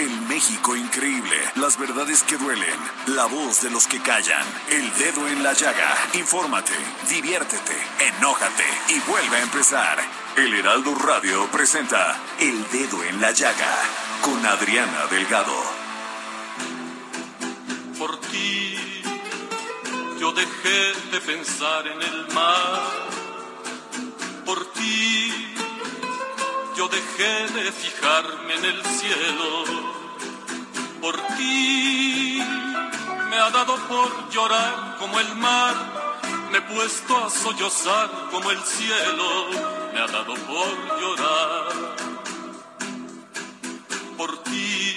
[0.00, 1.36] El México increíble.
[1.56, 2.78] Las verdades que duelen.
[3.08, 4.46] La voz de los que callan.
[4.70, 5.94] El dedo en la llaga.
[6.14, 6.72] Infórmate,
[7.10, 7.76] diviértete,
[8.16, 9.98] enójate y vuelve a empezar.
[10.38, 13.76] El Heraldo Radio presenta El Dedo en la Llaga
[14.22, 15.62] con Adriana Delgado.
[17.98, 19.02] Por ti
[20.18, 22.88] yo dejé de pensar en el mar.
[24.46, 25.54] Por ti
[26.80, 29.50] yo dejé de fijarme en el cielo.
[31.02, 32.42] Por ti
[33.28, 35.74] me ha dado por llorar como el mar.
[36.50, 39.28] Me he puesto a sollozar como el cielo.
[39.92, 41.66] Me ha dado por llorar.
[44.16, 44.96] Por ti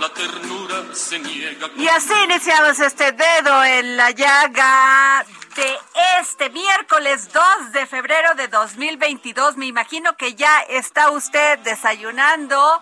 [0.00, 1.68] la ternura se niega.
[1.76, 5.78] Y así iniciamos este dedo en la llaga de
[6.20, 9.56] este miércoles 2 de febrero de 2022.
[9.56, 12.80] Me imagino que ya está usted desayunando,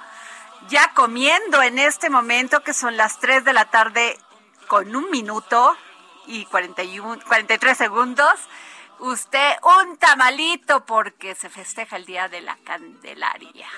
[0.68, 4.18] ya comiendo en este momento que son las 3 de la tarde
[4.68, 5.76] con un minuto
[6.26, 8.34] y 41, 43 segundos.
[8.98, 13.68] Usted un tamalito porque se festeja el Día de la Candelaria,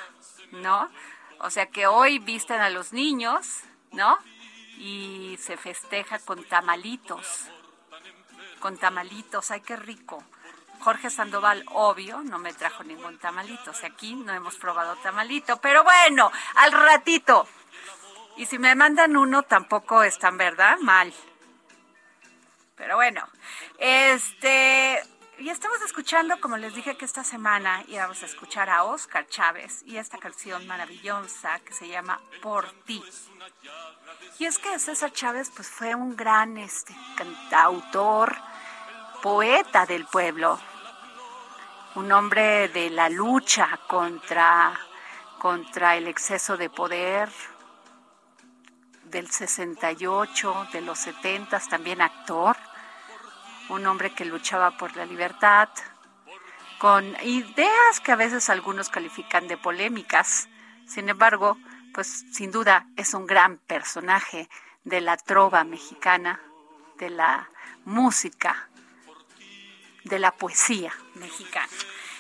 [0.51, 0.91] ¿no?
[1.39, 3.61] O sea que hoy visten a los niños,
[3.93, 4.19] ¿no?
[4.79, 7.49] Y se festeja con tamalitos.
[8.63, 10.23] Con tamalitos, ay, qué rico.
[10.79, 13.73] Jorge Sandoval, obvio, no me trajo ningún tamalito.
[13.73, 15.57] O sea, aquí no hemos probado tamalito.
[15.57, 17.49] Pero bueno, al ratito.
[18.37, 20.79] Y si me mandan uno, tampoco están, ¿verdad?
[20.79, 21.13] Mal.
[22.77, 23.29] Pero bueno,
[23.79, 25.03] este,
[25.39, 29.83] y estamos escuchando, como les dije que esta semana íbamos a escuchar a Oscar Chávez
[29.85, 33.03] y esta canción maravillosa que se llama Por ti.
[34.39, 38.37] Y es que César Chávez pues fue un gran este, cantautor,
[39.23, 40.59] poeta del pueblo,
[41.95, 44.79] un hombre de la lucha contra,
[45.39, 47.31] contra el exceso de poder
[49.05, 52.57] del 68, de los 70, también actor
[53.69, 55.69] un hombre que luchaba por la libertad,
[56.79, 60.49] con ideas que a veces algunos califican de polémicas.
[60.87, 61.57] Sin embargo,
[61.95, 64.49] pues sin duda es un gran personaje
[64.85, 66.41] de la trova mexicana,
[66.99, 67.49] de la
[67.85, 68.69] música,
[70.05, 71.73] de la poesía mexicana.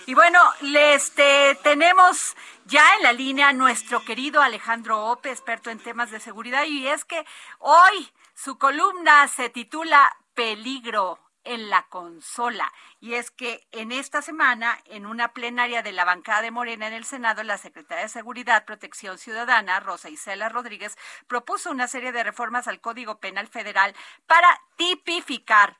[0.06, 6.10] Y bueno, este, tenemos ya en la línea nuestro querido Alejandro Ope, experto en temas
[6.10, 7.24] de seguridad, y es que
[7.58, 12.72] hoy su columna se titula Peligro en la consola.
[13.00, 16.92] Y es que en esta semana, en una plenaria de la bancada de Morena en
[16.92, 22.24] el Senado, la secretaria de Seguridad, Protección Ciudadana, Rosa Isela Rodríguez, propuso una serie de
[22.24, 23.94] reformas al Código Penal Federal
[24.26, 25.76] para tipificar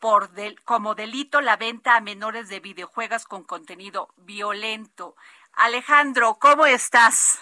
[0.00, 5.16] por del, como delito la venta a menores de videojuegos con contenido violento.
[5.54, 7.40] Alejandro, ¿cómo estás?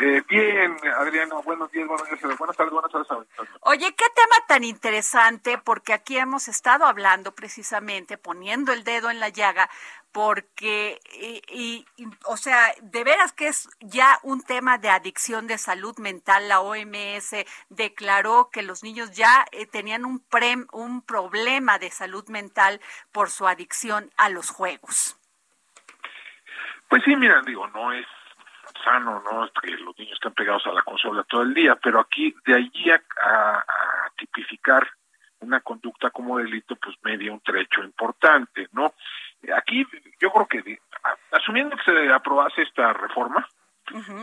[0.00, 3.28] Eh, bien, Adriano, buenos días, buenas tardes, buenas tardes, buenas tardes.
[3.60, 9.20] Oye, qué tema tan interesante, porque aquí hemos estado hablando precisamente, poniendo el dedo en
[9.20, 9.68] la llaga,
[10.12, 11.00] porque,
[11.48, 11.84] y,
[12.26, 16.48] o sea, de veras que es ya un tema de adicción de salud mental.
[16.48, 22.28] La OMS declaró que los niños ya eh, tenían un, pre, un problema de salud
[22.28, 22.80] mental
[23.12, 25.16] por su adicción a los juegos.
[26.88, 28.06] Pues sí, mira, digo, no es
[28.84, 29.48] sano, ¿no?
[29.60, 32.90] Que los niños estén pegados a la consola todo el día, pero aquí de allí
[32.90, 33.64] a,
[34.16, 34.86] tipificar
[35.40, 38.92] una conducta como delito, pues media un trecho importante, ¿no?
[39.56, 39.86] Aquí
[40.20, 40.78] yo creo que
[41.32, 43.46] asumiendo que se aprobase esta reforma,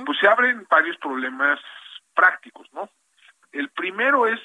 [0.05, 1.59] pues se abren varios problemas
[2.13, 2.89] prácticos, ¿no?
[3.51, 4.39] El primero es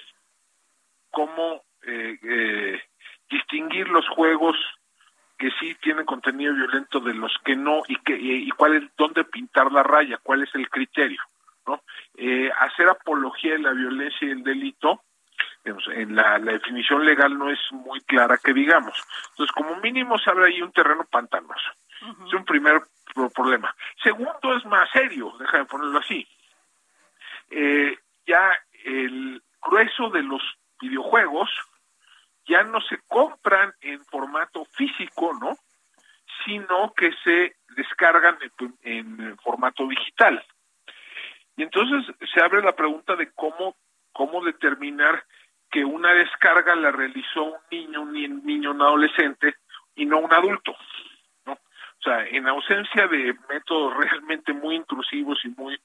[1.11, 2.81] cómo eh, eh,
[3.31, 4.57] distinguir los juegos
[5.39, 9.25] que sí tienen contenido violento de los que no y que y cuál es dónde
[9.25, 11.21] pintar la raya, cuál es el criterio,
[11.67, 11.83] ¿no?
[12.17, 15.03] Eh, hacer apología de la violencia y el delito,
[15.65, 18.95] en la, definición legal no es muy clara que digamos.
[19.31, 21.71] Entonces, como mínimo se abre ahí un terreno pantanoso.
[22.27, 22.83] Es un primer
[23.35, 23.75] problema.
[24.03, 26.27] Segundo es más serio, déjame ponerlo así.
[27.51, 28.53] Eh, ya
[28.85, 30.43] el grueso de los
[30.81, 31.51] videojuegos
[32.47, 35.57] ya no se compran en formato físico, ¿no?
[36.45, 38.39] Sino que se descargan
[38.83, 40.45] en, formato digital.
[41.57, 43.77] Y entonces se abre la pregunta de cómo,
[44.13, 45.25] cómo determinar
[45.73, 49.57] que una descarga la realizó un niño, un niño, un adolescente
[49.97, 50.77] y no un adulto.
[51.47, 51.55] ¿no?
[51.55, 55.81] O sea, en ausencia de métodos realmente muy intrusivos y muy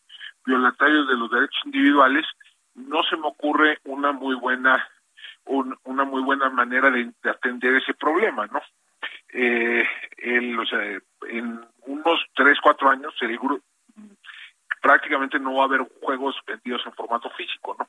[0.46, 2.26] violatarios de los derechos individuales,
[2.76, 4.88] no se me ocurre una muy buena
[5.46, 8.62] una muy buena manera de, atender ese problema, ¿no?
[9.30, 9.88] Eh,
[10.60, 11.00] o sea,
[11.30, 13.62] en unos tres, cuatro años seguro
[14.82, 17.88] prácticamente no va a haber juegos vendidos en formato físico, ¿no?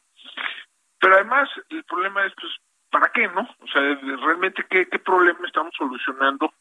[1.01, 2.53] Pero además el problema es, pues,
[2.91, 3.49] ¿para qué, no?
[3.61, 6.53] O sea, realmente qué, qué problema estamos solucionando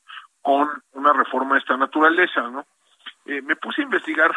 [0.42, 2.66] con una reforma de esta naturaleza, ¿no?
[3.26, 4.32] Eh, me puse a investigar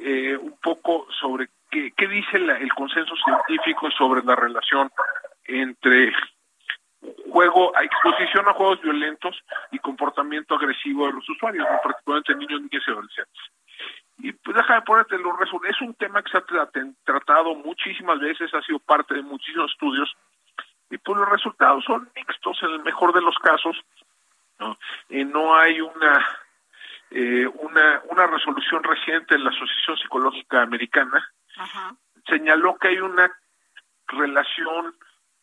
[0.00, 4.90] eh, un poco sobre qué, qué dice el consenso científico sobre la relación
[5.44, 6.12] entre
[7.30, 9.36] juego, exposición a juegos violentos
[9.70, 13.42] y comportamiento agresivo de los usuarios, particularmente niños, niñas y adolescentes.
[14.18, 15.76] Y pues déjame ponerte los resultados.
[15.76, 16.44] Es un tema que se ha
[17.04, 20.16] tratado muchísimas veces, ha sido parte de muchísimos estudios,
[20.90, 23.76] y pues los resultados son mixtos en el mejor de los casos.
[24.58, 24.78] No,
[25.10, 26.26] eh, no hay una,
[27.10, 31.28] eh, una, una resolución reciente en la Asociación Psicológica Americana.
[32.26, 33.30] Señaló que hay una
[34.08, 34.94] relación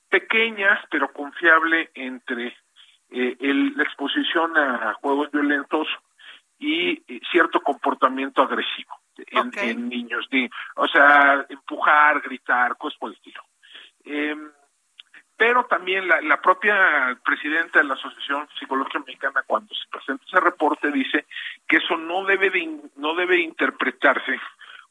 [0.09, 2.55] pequeña pero confiable entre
[3.09, 3.37] eh,
[3.75, 5.87] la exposición a juegos violentos
[6.63, 10.27] y cierto comportamiento agresivo en, niños,
[10.75, 13.42] o sea, empujar, gritar, cosas por el estilo.
[14.06, 14.50] Em,
[15.36, 20.39] pero también la, la, propia presidenta de la Asociación Psicológica Mexicana, cuando se presenta ese
[20.39, 21.25] reporte, dice
[21.68, 24.39] que eso no debe de, no debe interpretarse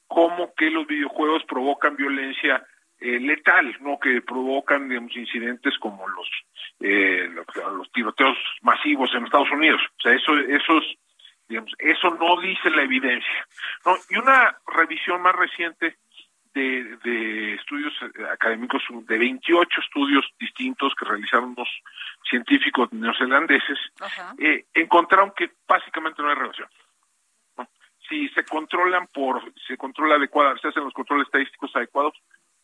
[0.06, 2.66] como que los videojuegos provocan violencia
[3.00, 3.98] eh, letal, ¿no?
[3.98, 6.28] Que provocan, digamos, incidentes como los,
[6.80, 7.28] eh,
[7.74, 9.80] los, tiroteos masivos en Estados Unidos.
[9.98, 10.84] O sea, eso, esos,
[11.48, 13.46] digamos, eso no dice la evidencia.
[13.84, 13.96] ¿no?
[14.10, 15.96] Y una revisión más reciente
[16.54, 17.94] de, de estudios
[18.30, 21.68] académicos, de 28 estudios distintos que realizaron los
[22.28, 23.78] científicos neozelandeses,
[24.38, 26.68] eh, encontraron que básicamente no hay relación.
[28.08, 32.14] Si se controlan por, se controla adecuada, se hacen los controles estadísticos adecuados,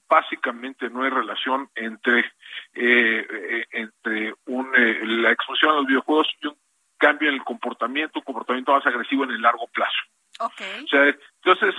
[0.09, 2.21] básicamente no hay relación entre
[2.75, 6.57] eh, eh, entre un, eh, la exposición a los videojuegos y un
[6.99, 9.99] cambio en el comportamiento, un comportamiento más agresivo en el largo plazo.
[10.41, 10.85] Okay.
[10.85, 11.75] O sea, entonces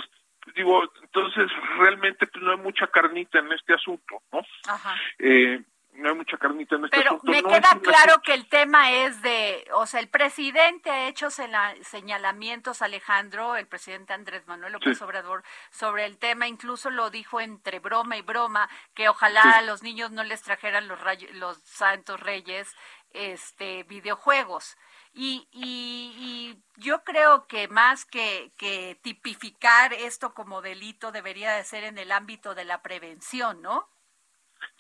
[0.56, 4.42] digo, entonces realmente pues, no hay mucha carnita en este asunto, ¿no?
[4.68, 4.96] Ajá.
[5.20, 5.62] Eh,
[5.94, 9.68] no hay mucha carnita en este Pero me queda claro que el tema es de,
[9.74, 16.06] o sea, el presidente ha hecho señalamientos, Alejandro, el presidente Andrés Manuel López Obrador, sobre
[16.06, 20.24] el tema, incluso lo dijo entre broma y broma, que ojalá a los niños no
[20.24, 21.00] les trajeran los,
[21.34, 22.74] los santos reyes
[23.12, 24.78] este videojuegos.
[25.14, 31.64] Y, y, y, yo creo que más que, que tipificar esto como delito debería de
[31.64, 33.90] ser en el ámbito de la prevención, ¿no?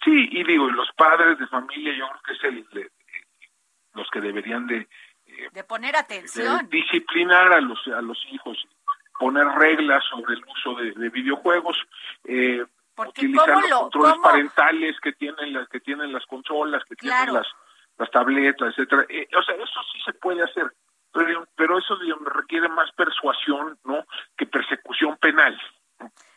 [0.03, 2.91] Sí, y digo, los padres de familia yo creo que es el,
[3.93, 4.87] los que deberían de...
[5.27, 6.69] Eh, de poner atención.
[6.69, 8.57] disciplinar a los, a los hijos,
[9.17, 11.77] poner reglas sobre el uso de, videojuegos,
[12.23, 12.63] eh,
[12.95, 17.47] utilizar los controles parentales que tienen las que tienen las consolas, que tienen las,
[17.99, 19.05] las tabletas, etcétera.
[19.09, 20.73] Eh, o sea, eso sí se puede hacer,
[21.13, 24.05] pero, pero eso digamos, requiere más persuasión, ¿no?
[24.37, 25.59] Que persecución penal.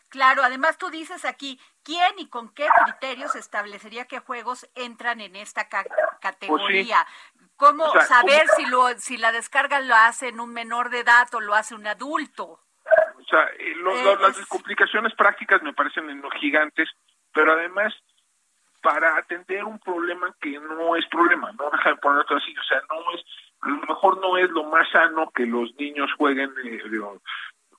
[0.09, 5.37] Claro, además tú dices aquí, ¿quién y con qué criterios establecería qué juegos entran en
[5.37, 5.69] esta
[6.21, 7.07] categoría?
[7.35, 11.33] Pues ¿Cómo saber si lo si la descarga lo hace en un menor de edad
[11.33, 12.45] o lo hace un adulto?
[12.45, 16.90] O sea, eh, eh, las complicaciones prácticas me parecen gigantes,
[17.33, 17.95] pero además
[18.83, 22.83] para atender un problema que no es problema, no deja de ponerlo así, o sea,
[22.91, 23.25] no es,
[23.61, 26.83] a lo mejor no es lo más sano que los niños jueguen eh,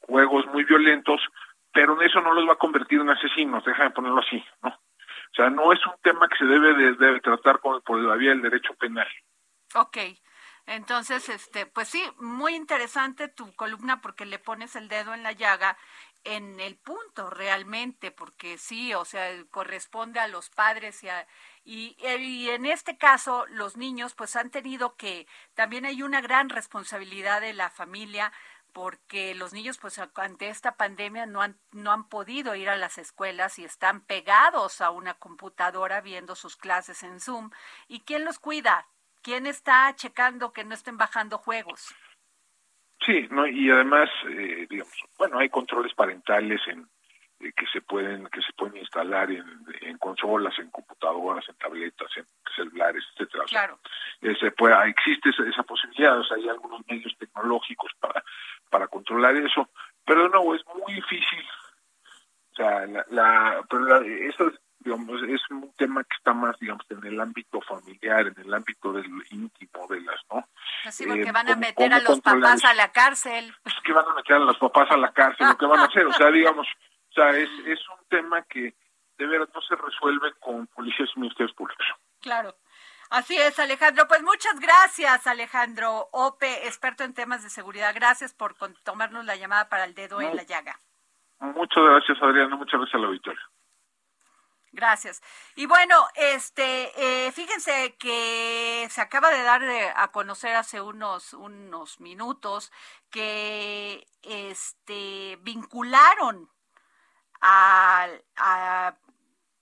[0.08, 1.22] juegos muy violentos,
[1.74, 4.70] pero eso no los va a convertir en asesinos, déjame ponerlo así, ¿no?
[4.70, 8.30] O sea, no es un tema que se debe de, tratar con, por la vía
[8.30, 9.08] del derecho penal.
[9.74, 9.98] Ok.
[10.68, 15.32] Entonces, este, pues sí, muy interesante tu columna porque le pones el dedo en la
[15.32, 15.76] llaga
[16.24, 21.08] en el punto realmente, porque sí, o sea, corresponde a los padres y,
[21.66, 26.50] y, y, en este caso los niños pues han tenido que, también hay una gran
[26.50, 28.32] responsabilidad de la familia
[28.74, 32.98] porque los niños pues ante esta pandemia no han, no han podido ir a las
[32.98, 37.52] escuelas y están pegados a una computadora viendo sus clases en Zoom.
[37.88, 38.88] ¿Y quién los cuida?
[39.22, 41.96] ¿Quién está checando que no estén bajando juegos?
[43.06, 46.88] Sí, no, y además, eh, digamos, bueno, hay controles parentales en
[47.40, 49.44] eh, que se pueden que se pueden instalar en,
[49.82, 53.44] en, consolas, en computadoras, en tabletas, en celulares, etcétera.
[53.46, 53.80] Claro.
[54.22, 58.24] se puede, existe esa, esa, posibilidad, o sea, hay algunos medios tecnológicos para
[58.70, 59.70] para controlar eso,
[60.06, 61.46] pero no, es muy difícil.
[62.54, 64.52] O sea, la, la pero la, eso
[64.84, 68.92] digamos, es un tema que está más, digamos, en el ámbito familiar, en el ámbito
[68.94, 70.46] del íntimo de las, ¿no?
[70.86, 73.54] Así pues porque eh, van a meter a los papás a la cárcel.
[73.66, 75.86] Es que van a meter a los papás a la cárcel, lo que van a
[75.86, 76.68] hacer, o sea, digamos,
[77.10, 78.74] o sea, es, es un tema que
[79.18, 81.86] de veras no se resuelve con policías y ministerios públicos.
[82.22, 82.56] Claro.
[83.10, 84.08] Así es, Alejandro.
[84.08, 87.94] Pues muchas gracias, Alejandro Ope, experto en temas de seguridad.
[87.94, 90.80] Gracias por tomarnos la llamada para el dedo en la llaga.
[91.40, 92.56] Muchas gracias, Adriana.
[92.56, 93.42] Muchas gracias a la Victoria.
[94.74, 95.22] Gracias.
[95.56, 99.62] Y bueno, este, eh, fíjense que se acaba de dar
[99.96, 102.72] a conocer hace unos unos minutos
[103.12, 106.50] que este vincularon
[107.42, 108.98] a, a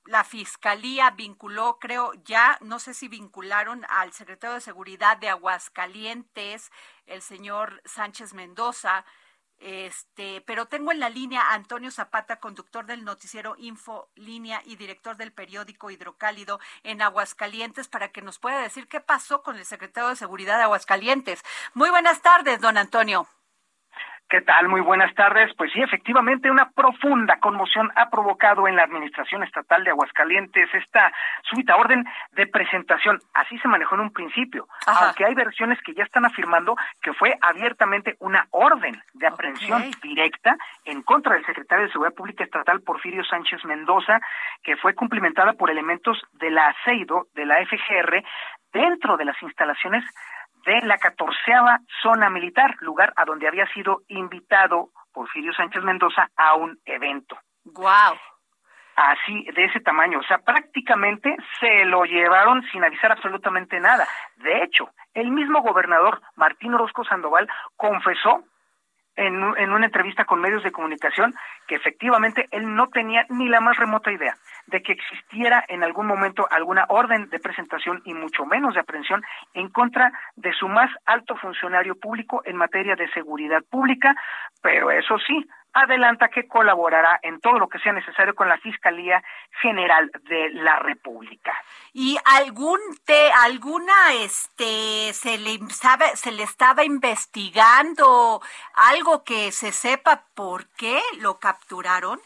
[0.06, 6.72] la fiscalía vinculó, creo, ya, no sé si vincularon al secretario de Seguridad de Aguascalientes,
[7.06, 9.06] el señor Sánchez Mendoza,
[9.62, 14.76] este, pero tengo en la línea a Antonio Zapata, conductor del noticiero Info Línea y
[14.76, 19.66] director del periódico Hidrocálido en Aguascalientes, para que nos pueda decir qué pasó con el
[19.66, 21.44] secretario de Seguridad de Aguascalientes.
[21.74, 23.28] Muy buenas tardes, don Antonio.
[24.32, 24.70] ¿Qué tal?
[24.70, 25.52] Muy buenas tardes.
[25.58, 31.12] Pues sí, efectivamente, una profunda conmoción ha provocado en la Administración Estatal de Aguascalientes esta
[31.50, 33.20] súbita orden de presentación.
[33.34, 37.38] Así se manejó en un principio, aunque hay versiones que ya están afirmando que fue
[37.42, 43.26] abiertamente una orden de aprehensión directa en contra del secretario de Seguridad Pública Estatal, Porfirio
[43.26, 44.22] Sánchez Mendoza,
[44.64, 48.24] que fue cumplimentada por elementos de la ACEIDO, de la FGR,
[48.72, 50.06] dentro de las instalaciones
[50.66, 56.56] de la catorceava zona militar, lugar a donde había sido invitado Porfirio Sánchez Mendoza a
[56.56, 57.38] un evento.
[57.66, 58.18] Wow.
[58.96, 60.20] Así, de ese tamaño.
[60.20, 64.08] O sea, prácticamente se lo llevaron sin avisar absolutamente nada.
[64.38, 68.44] De hecho, el mismo gobernador Martín Orozco Sandoval confesó
[69.16, 71.34] en, en una entrevista con medios de comunicación
[71.68, 74.36] que efectivamente él no tenía ni la más remota idea
[74.68, 79.22] de que existiera en algún momento alguna orden de presentación y mucho menos de aprehensión
[79.54, 84.16] en contra de su más alto funcionario público en materia de seguridad pública,
[84.62, 89.24] pero eso sí, adelanta que colaborará en todo lo que sea necesario con la Fiscalía
[89.62, 91.54] General de la República.
[91.94, 98.42] ¿Y algún te, alguna este se le sabe, se le estaba investigando
[98.74, 102.20] algo que se sepa por qué lo capturaron?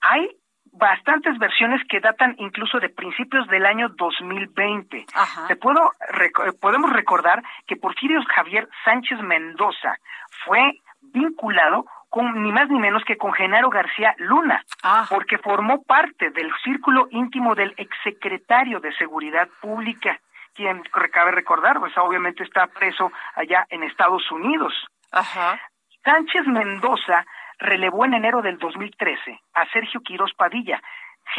[0.00, 0.36] Hay
[0.72, 5.06] bastantes versiones que datan incluso de principios del año 2020.
[5.48, 5.92] Te puedo
[6.60, 9.96] podemos recordar que Porfirio Javier Sánchez Mendoza
[10.44, 11.86] fue vinculado
[12.16, 15.04] con ni más ni menos que con Genaro García Luna, ah.
[15.10, 20.18] porque formó parte del círculo íntimo del exsecretario de Seguridad Pública,
[20.54, 20.82] quien
[21.12, 24.72] cabe recordar, pues obviamente está preso allá en Estados Unidos.
[26.02, 27.26] Sánchez Mendoza
[27.58, 30.80] relevó en enero del 2013 a Sergio Quirós Padilla,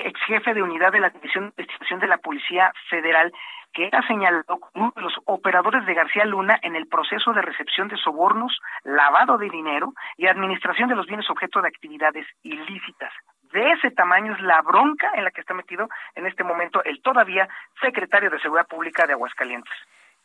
[0.04, 3.32] ex jefe de unidad de la División de Investigación de la Policía Federal,
[3.74, 7.42] que era señalado como uno de los operadores de García Luna en el proceso de
[7.42, 13.14] recepción de sobornos, lavado de dinero y administración de los bienes objeto de actividades ilícitas.
[13.52, 17.02] De ese tamaño es la bronca en la que está metido en este momento el
[17.02, 17.48] todavía
[17.82, 19.74] secretario de Seguridad Pública de Aguascalientes.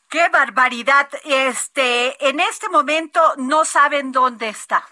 [0.09, 1.09] ¡Qué barbaridad!
[1.25, 4.83] Este, en este momento no saben dónde está.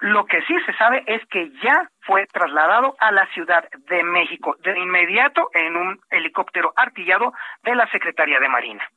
[0.00, 4.56] Lo que sí se sabe es que ya fue trasladado a la Ciudad de México
[4.60, 7.32] de inmediato en un helicóptero artillado
[7.64, 8.88] de la Secretaría de Marina.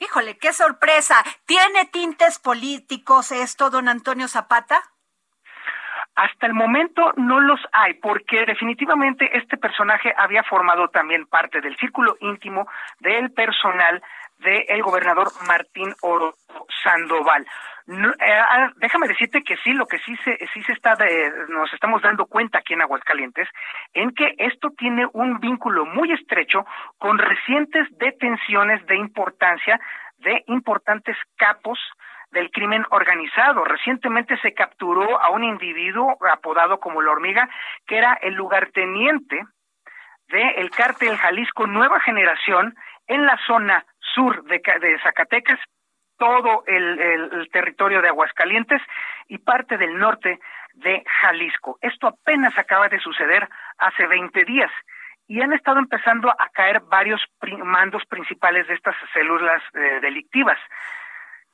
[0.00, 1.22] Híjole, qué sorpresa.
[1.46, 4.80] ¿Tiene tintes políticos esto, don Antonio Zapata?
[6.16, 11.76] Hasta el momento no los hay, porque definitivamente este personaje había formado también parte del
[11.76, 12.66] círculo íntimo
[12.98, 14.02] del personal
[14.40, 16.34] del gobernador Martín Oro
[16.82, 17.46] Sandoval.
[17.88, 20.96] Eh, ah, déjame decirte que sí, lo que sí se, sí se está,
[21.48, 23.48] nos estamos dando cuenta aquí en Aguascalientes,
[23.94, 26.64] en que esto tiene un vínculo muy estrecho
[26.98, 29.80] con recientes detenciones de importancia
[30.18, 31.78] de importantes capos
[32.30, 33.64] del crimen organizado.
[33.64, 37.48] Recientemente se capturó a un individuo apodado como la hormiga,
[37.86, 39.42] que era el lugarteniente
[40.28, 42.74] del cártel Jalisco Nueva Generación
[43.08, 45.58] en la zona sur de, de Zacatecas,
[46.20, 48.82] todo el, territorio de Aguascalientes
[49.28, 50.38] y parte del norte
[50.74, 51.78] de Jalisco.
[51.80, 53.48] Esto apenas acaba de suceder
[53.78, 54.70] hace 20 días
[55.26, 57.20] y han estado empezando a caer varios
[57.64, 60.58] mandos principales de estas células eh, delictivas.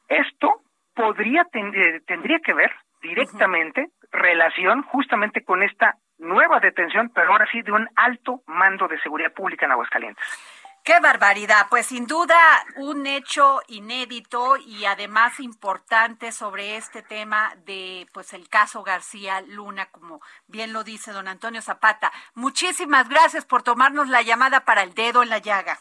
[0.09, 0.63] Esto
[0.95, 7.63] podría eh, tendría que ver directamente relación justamente con esta nueva detención, pero ahora sí
[7.63, 10.66] de un alto mando de seguridad pública en Aguascalientes.
[10.87, 12.37] Qué barbaridad, pues sin duda
[12.77, 19.87] un hecho inédito y además importante sobre este tema de pues el caso García Luna,
[19.87, 22.13] como bien lo dice don Antonio Zapata.
[22.35, 25.81] Muchísimas gracias por tomarnos la llamada para el dedo en la llaga.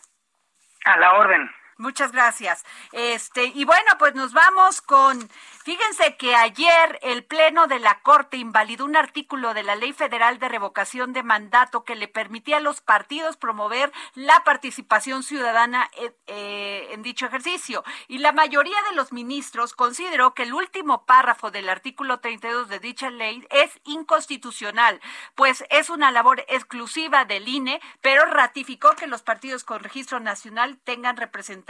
[0.85, 1.51] A la orden.
[1.77, 2.63] Muchas gracias.
[2.93, 5.29] Este, y bueno, pues nos vamos con,
[5.65, 10.39] fíjense que ayer el Pleno de la Corte invalidó un artículo de la Ley Federal
[10.39, 16.13] de Revocación de Mandato que le permitía a los partidos promover la participación ciudadana en,
[16.27, 17.83] eh, en dicho ejercicio.
[18.07, 22.79] Y la mayoría de los ministros consideró que el último párrafo del artículo 32 de
[22.79, 25.01] dicha ley es inconstitucional,
[25.35, 30.77] pues es una labor exclusiva del INE, pero ratificó que los partidos con registro nacional
[30.85, 31.64] tengan representación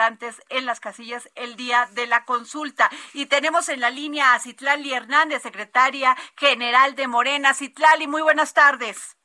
[0.49, 2.89] en las casillas el día de la consulta.
[3.13, 7.53] Y tenemos en la línea a Citlali Hernández, secretaria general de Morena.
[7.53, 9.17] Citlali, muy buenas tardes.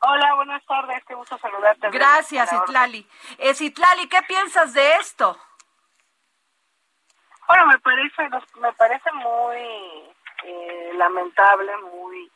[0.00, 1.88] Hola, buenas tardes, qué gusto saludarte.
[1.90, 3.08] Gracias, Citlali.
[3.38, 5.38] Eh, Citlali, ¿qué piensas de esto?
[7.48, 8.28] Bueno, me parece,
[8.60, 9.58] me parece muy
[10.44, 12.30] eh, lamentable, muy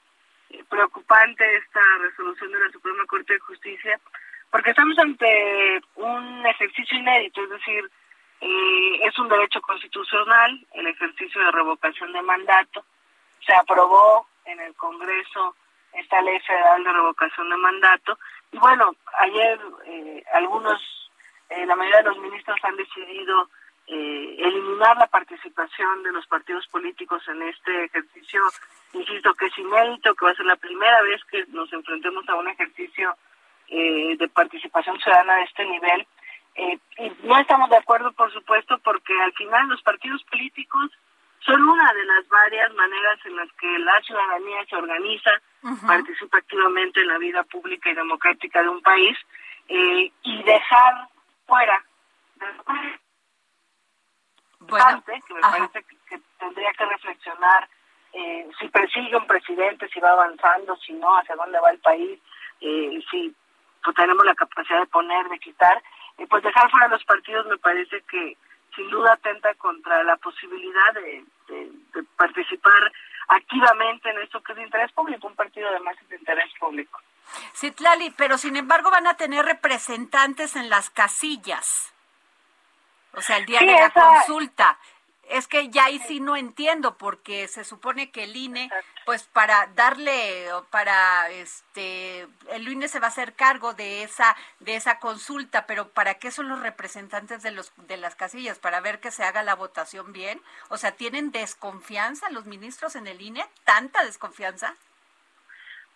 [0.50, 4.00] eh, preocupante esta resolución de la Suprema Corte de Justicia,
[4.50, 7.90] porque estamos ante un ejercicio inédito, es decir,
[8.40, 12.84] eh, es un derecho constitucional el ejercicio de revocación de mandato.
[13.44, 15.56] Se aprobó en el Congreso
[15.92, 18.18] esta ley federal de revocación de mandato.
[18.52, 20.80] Y bueno, ayer eh, algunos,
[21.50, 23.48] eh, la mayoría de los ministros han decidido
[23.90, 28.42] eliminar la participación de los partidos políticos en este ejercicio.
[28.92, 32.34] Insisto que es inédito, que va a ser la primera vez que nos enfrentemos a
[32.34, 33.16] un ejercicio
[33.70, 36.06] eh, de participación ciudadana de este nivel.
[36.54, 40.90] Eh, y no estamos de acuerdo, por supuesto, porque al final los partidos políticos
[41.40, 45.30] son una de las varias maneras en las que la ciudadanía se organiza,
[45.86, 49.16] participa activamente en la vida pública y democrática de un país,
[49.68, 51.08] eh, y dejar
[51.46, 51.84] fuera
[54.60, 57.68] bueno, que me parece que, tendría que reflexionar
[58.12, 62.18] eh, si persigue un presidente, si va avanzando, si no, hacia dónde va el país,
[62.60, 63.34] eh, si
[63.82, 65.82] pues, tenemos la capacidad de poner, de quitar,
[66.18, 68.36] y pues dejar fuera los partidos me parece que
[68.74, 71.24] sin duda atenta contra la posibilidad de,
[72.16, 72.92] participar
[73.28, 77.00] activamente en esto que es de interés público, un partido además es de interés público.
[77.52, 81.92] Sí, Tlali, pero sin embargo van a tener representantes en las casillas.
[83.12, 84.78] O sea, el día de la consulta
[85.30, 88.70] es que ya ahí sí no entiendo porque se supone que el INE
[89.04, 94.76] pues para darle para este el INE se va a hacer cargo de esa de
[94.76, 99.00] esa consulta, pero ¿para qué son los representantes de los de las casillas para ver
[99.00, 100.40] que se haga la votación bien?
[100.68, 103.44] O sea, ¿tienen desconfianza los ministros en el INE?
[103.64, 104.74] ¿Tanta desconfianza?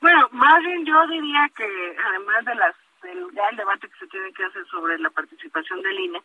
[0.01, 4.33] Bueno, más bien yo diría que además de las del gran debate que se tiene
[4.33, 6.23] que hacer sobre la participación del INE,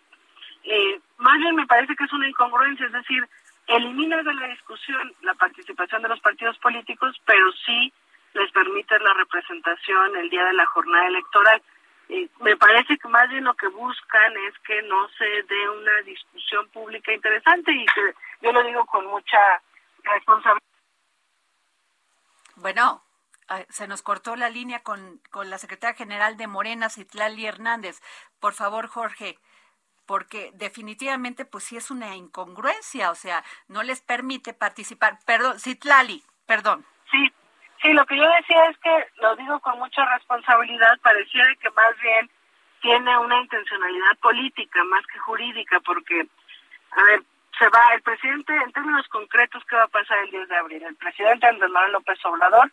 [0.69, 3.27] eh, más bien me parece que es una incongruencia, es decir,
[3.67, 7.93] elimina de la discusión la participación de los partidos políticos, pero sí
[8.33, 11.61] les permite la representación el día de la jornada electoral.
[12.09, 16.01] Eh, me parece que más bien lo que buscan es que no se dé una
[16.05, 19.39] discusión pública interesante y que yo lo digo con mucha
[20.03, 20.61] responsabilidad.
[22.57, 23.03] Bueno,
[23.69, 28.01] se nos cortó la línea con, con la secretaria general de Morena, Citlali Hernández.
[28.39, 29.37] Por favor, Jorge
[30.07, 35.19] porque definitivamente pues sí es una incongruencia, o sea, no les permite participar.
[35.25, 36.85] Perdón, Citlali, perdón.
[37.11, 37.31] Sí,
[37.81, 41.95] sí, lo que yo decía es que, lo digo con mucha responsabilidad, parecía que más
[42.01, 42.29] bien
[42.81, 46.25] tiene una intencionalidad política más que jurídica, porque,
[46.91, 47.23] a ver,
[47.59, 50.83] se va el presidente, en términos concretos, ¿qué va a pasar el 10 de abril?
[50.83, 52.71] El presidente Andrés Manuel López Obrador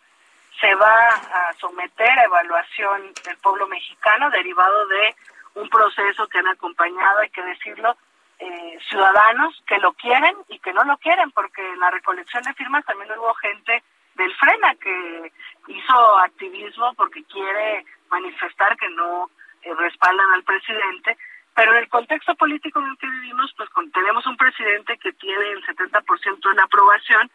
[0.61, 5.17] se va a someter a evaluación del pueblo mexicano derivado de
[5.55, 7.97] un proceso que han acompañado, hay que decirlo,
[8.39, 12.55] eh, ciudadanos que lo quieren y que no lo quieren, porque en la recolección de
[12.55, 13.83] firmas también hubo gente
[14.17, 15.33] del Frena que
[15.69, 19.31] hizo activismo porque quiere manifestar que no
[19.63, 21.17] eh, respaldan al presidente,
[21.55, 25.53] pero en el contexto político en el que vivimos, pues tenemos un presidente que tiene
[25.53, 27.31] el 70% de la aprobación,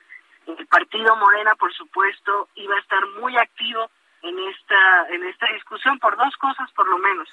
[0.48, 3.90] el partido Morena, por supuesto, iba a estar muy activo
[4.22, 7.30] en esta en esta discusión por dos cosas por lo menos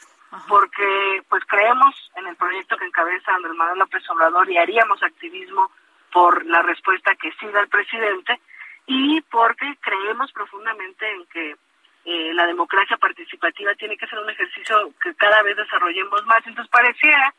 [0.48, 5.70] porque pues creemos en el proyecto que encabeza Andrés Manuel López Obrador y haríamos activismo
[6.12, 8.40] por la respuesta que sí da el presidente
[8.86, 11.56] y porque creemos profundamente en que
[12.04, 16.38] eh, la democracia participativa tiene que ser un ejercicio que cada vez desarrollemos más.
[16.46, 17.34] Entonces pareciera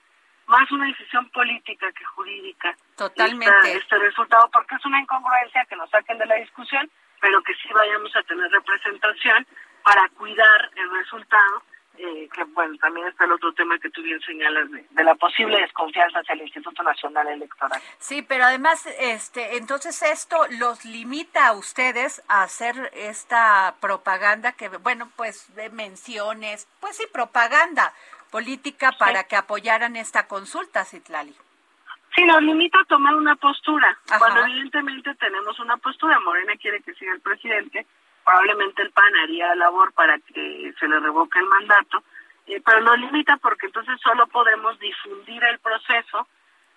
[0.47, 2.75] más una decisión política que jurídica.
[2.97, 3.77] Totalmente.
[3.77, 6.89] este resultado, porque es una incongruencia que nos saquen de la discusión,
[7.21, 9.47] pero que sí vayamos a tener representación
[9.83, 11.63] para cuidar el resultado
[11.97, 15.59] eh, que bueno, también está el otro tema que tú bien señalas de, la posible
[15.59, 17.81] desconfianza hacia el Instituto Nacional Electoral.
[17.97, 24.69] Sí, pero además, este, entonces esto los limita a ustedes a hacer esta propaganda que,
[24.69, 27.93] bueno, pues de menciones, pues sí, propaganda
[28.31, 31.33] política para que apoyaran esta consulta, Citlali.
[32.15, 36.93] Sí, nos limita a tomar una postura, cuando evidentemente tenemos una postura, Morena quiere que
[36.95, 37.85] siga el presidente,
[38.27, 42.03] probablemente el PAN haría labor para que se le revoque el mandato,
[42.45, 46.27] eh, pero no limita porque entonces solo podemos difundir el proceso,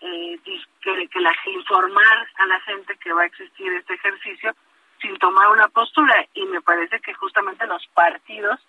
[0.01, 4.55] eh, que, que la, informar a la gente que va a existir este ejercicio
[5.01, 6.25] sin tomar una postura.
[6.35, 8.61] Y me parece que justamente los partidos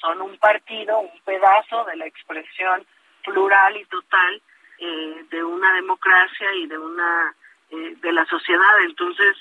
[0.00, 2.84] son un partido, un pedazo de la expresión
[3.24, 4.42] plural y total
[4.78, 7.32] eh, de una democracia y de una
[7.70, 8.80] de la sociedad.
[8.84, 9.36] Entonces,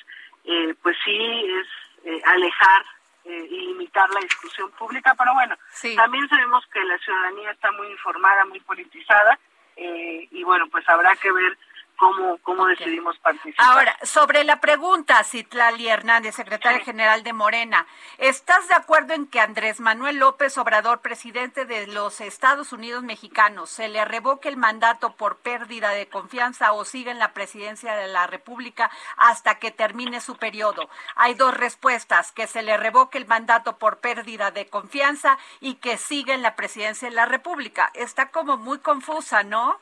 [0.82, 1.68] pues sí es
[2.04, 2.84] eh, alejar
[3.26, 5.56] eh, y limitar la discusión pública, pero bueno,
[5.96, 9.40] también sabemos que la ciudadanía está muy informada, muy politizada,
[9.76, 11.58] eh, y bueno, pues habrá que ver
[11.98, 13.66] cómo, cómo decidimos participar.
[13.66, 17.86] Ahora, sobre la pregunta, Citlali Hernández, secretaria general de Morena,
[18.18, 23.70] ¿estás de acuerdo en que Andrés Manuel López Obrador, presidente de los Estados Unidos mexicanos,
[23.70, 28.08] se le revoque el mandato por pérdida de confianza o siga en la presidencia de
[28.08, 30.90] la República hasta que termine su periodo?
[31.16, 35.98] Hay dos respuestas, que se le revoque el mandato por pérdida de confianza y que
[35.98, 37.92] siga en la presidencia de la República.
[37.94, 39.80] Está como muy confusa, ¿no?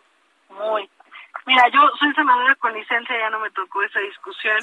[0.49, 0.89] Muy,
[1.45, 4.59] Mira, yo soy senadora con licencia, ya no me tocó esa discusión,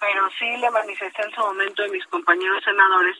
[0.00, 3.16] pero sí le manifesté en su momento a mis compañeros senadores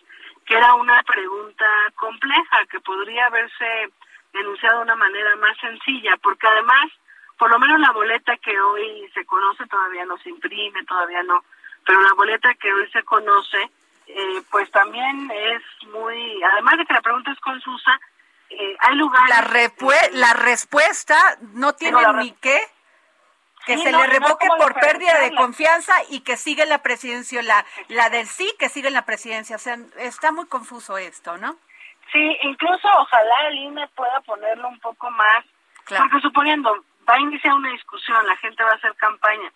[0.46, 1.64] que era una pregunta
[1.96, 3.92] compleja, que podría haberse
[4.32, 6.90] enunciado de una manera más sencilla, porque además,
[7.38, 11.44] por lo menos la boleta que hoy se conoce todavía no se imprime, todavía no,
[11.86, 13.70] pero la boleta que hoy se conoce,
[14.06, 15.62] eh, pues también es
[15.92, 18.00] muy, además de que la pregunta es confusa,
[18.50, 19.28] eh, hay lugares...
[19.28, 19.42] La,
[20.12, 22.60] la respuesta no tiene ni qué
[23.66, 28.10] que se le revoque por pérdida de confianza y que sigue la presidencia, la, la
[28.10, 29.56] del sí que sigue en la presidencia.
[29.56, 31.56] O sea, está muy confuso esto, ¿no?
[32.12, 35.44] Sí, incluso ojalá el INE pueda ponerlo un poco más,
[35.88, 39.50] porque suponiendo, va a iniciar una discusión, la gente va a hacer campaña,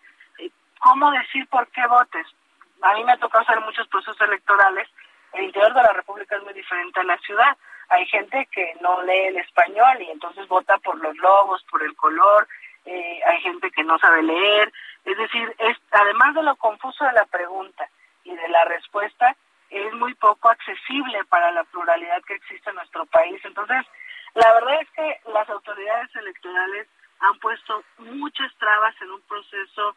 [0.81, 2.27] ¿cómo decir por qué votes?
[2.81, 4.89] A mí me ha tocado hacer muchos procesos electorales,
[5.35, 7.57] el interior de la República es muy diferente a la ciudad.
[7.89, 11.95] Hay gente que no lee el español y entonces vota por los logos, por el
[11.95, 12.49] color,
[12.87, 14.73] eh, hay gente que no sabe leer,
[15.05, 17.89] es decir, es, además de lo confuso de la pregunta
[18.25, 19.37] y de la respuesta,
[19.71, 23.41] es muy poco accesible para la pluralidad que existe en nuestro país.
[23.45, 23.85] Entonces,
[24.35, 26.89] la verdad es que las autoridades electorales
[27.21, 29.97] han puesto muchas trabas en un proceso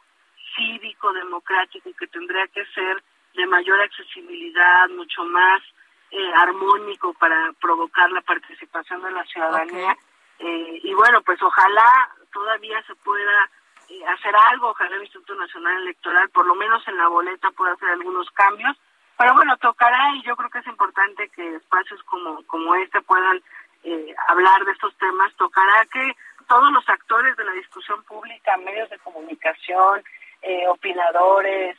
[0.55, 3.03] cívico, democrático, que tendría que ser
[3.35, 5.61] de mayor accesibilidad, mucho más
[6.11, 9.95] eh, armónico para provocar la participación de la ciudadanía.
[10.39, 13.49] Eh, y bueno, pues ojalá todavía se pueda
[13.89, 17.73] eh, hacer algo, ojalá el Instituto Nacional Electoral, por lo menos en la boleta, pueda
[17.73, 18.77] hacer algunos cambios.
[19.17, 23.41] Pero bueno, tocará y yo creo que es importante que espacios como, como este puedan
[23.83, 25.33] eh, hablar de estos temas.
[25.35, 26.13] Tocará que
[26.47, 30.03] todos los actores de la discusión pública, medios de comunicación,
[30.41, 31.77] eh, opinadores,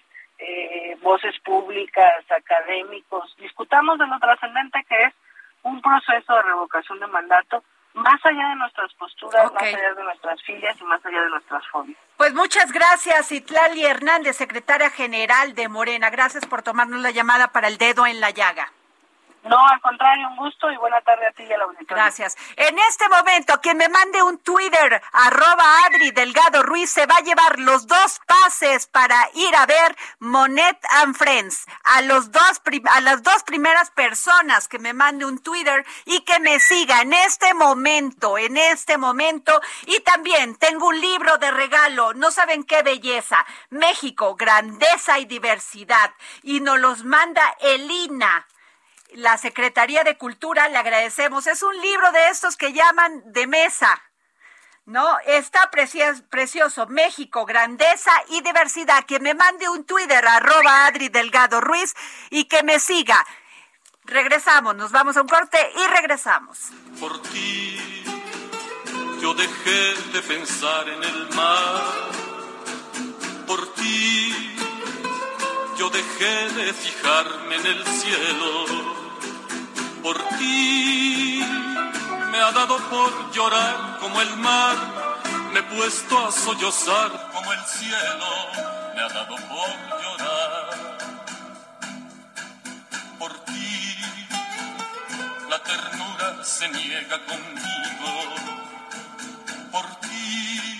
[1.03, 5.15] voces públicas, académicos, discutamos de lo trascendente que es
[5.63, 7.63] un proceso de revocación de mandato
[8.01, 11.67] más allá de nuestras posturas, más allá de nuestras filias y más allá de nuestras
[11.69, 11.99] fobias.
[12.17, 16.11] Pues muchas gracias, Itlali Hernández, secretaria general de Morena.
[16.11, 18.73] Gracias por tomarnos la llamada para el dedo en la llaga.
[19.43, 21.97] No, al contrario, un gusto y buena tarde a ti y a la auditoría.
[22.05, 22.37] Gracias.
[22.57, 27.23] En este momento, quien me mande un Twitter, arroba Adri Delgado Ruiz, se va a
[27.23, 31.65] llevar los dos pases para ir a ver Monet and Friends.
[31.85, 32.61] A, los dos,
[32.93, 37.15] a las dos primeras personas que me mande un Twitter y que me siga en
[37.15, 39.59] este momento, en este momento.
[39.87, 43.47] Y también tengo un libro de regalo, no saben qué belleza.
[43.71, 46.13] México, grandeza y diversidad.
[46.43, 48.47] Y nos los manda Elina
[49.15, 51.47] la Secretaría de Cultura, le agradecemos.
[51.47, 54.01] Es un libro de estos que llaman de mesa.
[54.91, 55.19] ¿no?
[55.21, 59.05] Está precioso, México, grandeza y diversidad.
[59.05, 61.95] Que me mande un Twitter, arroba Adri Delgado Ruiz,
[62.31, 63.25] y que me siga.
[64.05, 66.71] Regresamos, nos vamos a un corte y regresamos.
[66.99, 68.05] Por ti,
[69.21, 71.83] yo dejé de pensar en el mar.
[73.47, 74.57] Por ti,
[75.79, 79.00] yo dejé de fijarme en el cielo.
[80.03, 81.43] Por ti,
[82.31, 84.77] me ha dado por llorar como el mar.
[85.53, 88.31] Me he puesto a sollozar como el cielo.
[88.95, 89.71] Me ha dado por
[90.03, 90.99] llorar.
[93.19, 93.99] Por ti,
[95.51, 98.11] la ternura se niega conmigo.
[99.71, 100.80] Por ti.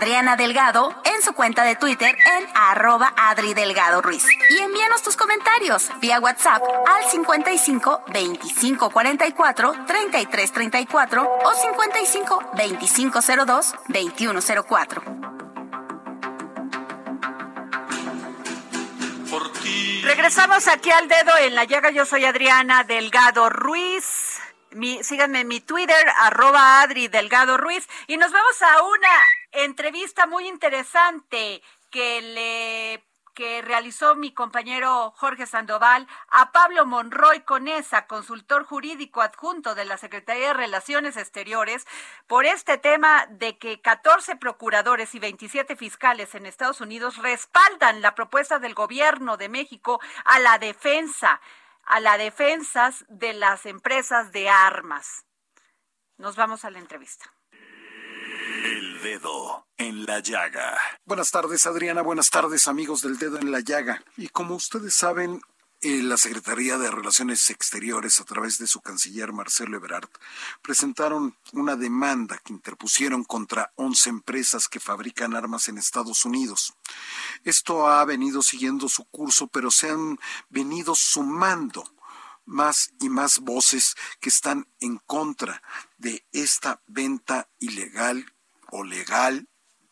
[0.00, 4.24] Adriana Delgado en su cuenta de Twitter en arroba Adri Delgado Ruiz.
[4.48, 13.20] Y envíanos tus comentarios vía WhatsApp al 55 25 44 33 34 o 55 25
[13.44, 15.02] 02 21 04.
[19.30, 20.00] Por ti.
[20.02, 21.90] Regresamos aquí al dedo en la llaga.
[21.90, 24.29] Yo soy Adriana Delgado Ruiz.
[25.02, 27.88] Síganme en mi Twitter, arroba Adri Delgado Ruiz.
[28.06, 35.46] Y nos vamos a una entrevista muy interesante que le que realizó mi compañero Jorge
[35.46, 41.86] Sandoval a Pablo Monroy Conesa, consultor jurídico adjunto de la Secretaría de Relaciones Exteriores,
[42.26, 48.14] por este tema de que 14 procuradores y 27 fiscales en Estados Unidos respaldan la
[48.14, 51.40] propuesta del gobierno de México a la defensa,
[51.84, 55.24] a la defensa de las empresas de armas.
[56.18, 57.32] Nos vamos a la entrevista.
[57.50, 60.78] El dedo en la llaga.
[61.04, 62.02] Buenas tardes, Adriana.
[62.02, 64.02] Buenas tardes, amigos del dedo en la llaga.
[64.16, 65.40] Y como ustedes saben,
[65.82, 70.10] eh, la Secretaría de Relaciones Exteriores, a través de su canciller Marcelo Ebrard,
[70.60, 76.74] presentaron una demanda que interpusieron contra 11 empresas que fabrican armas en Estados Unidos.
[77.44, 80.18] Esto ha venido siguiendo su curso, pero se han
[80.50, 81.84] venido sumando
[82.44, 85.62] más y más voces que están en contra
[85.96, 88.26] de esta venta ilegal
[88.70, 89.48] o legal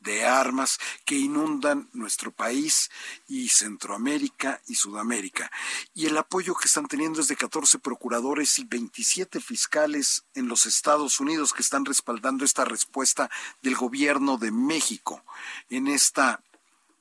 [0.08, 2.90] de armas que inundan nuestro país
[3.28, 5.50] y Centroamérica y Sudamérica.
[5.92, 10.64] Y el apoyo que están teniendo es de 14 procuradores y 27 fiscales en los
[10.64, 15.22] Estados Unidos que están respaldando esta respuesta del gobierno de México
[15.68, 16.42] en esta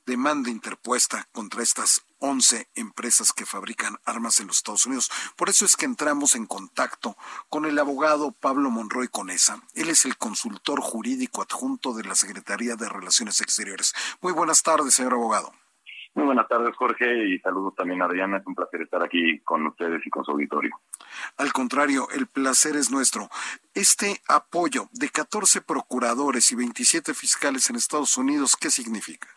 [0.04, 5.10] demanda interpuesta contra estas 11 empresas que fabrican armas en los Estados Unidos.
[5.36, 7.16] Por eso es que entramos en contacto
[7.48, 9.62] con el abogado Pablo Monroy Conesa.
[9.74, 13.94] Él es el consultor jurídico adjunto de la Secretaría de Relaciones Exteriores.
[14.20, 15.52] Muy buenas tardes, señor abogado.
[16.14, 18.38] Muy buenas tardes, Jorge, y saludos también a Adriana.
[18.38, 20.72] Es un placer estar aquí con ustedes y con su auditorio.
[21.36, 23.28] Al contrario, el placer es nuestro.
[23.72, 29.28] Este apoyo de 14 procuradores y 27 fiscales en Estados Unidos, ¿qué significa?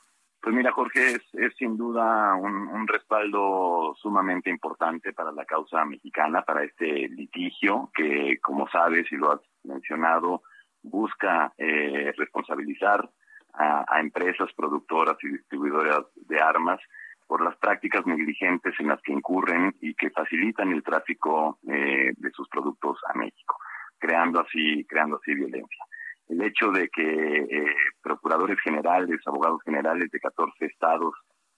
[0.42, 5.86] Pues mira, Jorge, es, es sin duda un, un, respaldo sumamente importante para la causa
[5.86, 10.42] mexicana, para este litigio que, como sabes y lo has mencionado,
[10.82, 13.08] busca eh, responsabilizar
[13.54, 16.80] a, a, empresas productoras y distribuidoras de armas
[17.28, 22.32] por las prácticas negligentes en las que incurren y que facilitan el tráfico eh, de
[22.32, 23.60] sus productos a México,
[24.00, 25.86] creando así, creando así violencia
[26.32, 31.14] el hecho de que eh, procuradores generales, abogados generales de 14 estados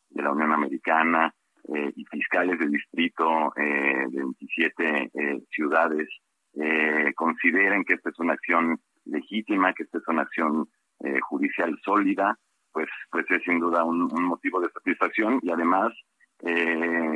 [0.09, 1.33] de la Unión Americana
[1.73, 6.09] eh, y fiscales del distrito eh, de 27 eh, ciudades
[6.55, 10.67] eh, consideren que esta es una acción legítima, que esta es una acción
[11.03, 12.37] eh, judicial sólida,
[12.71, 15.93] pues, pues es sin duda un, un motivo de satisfacción y además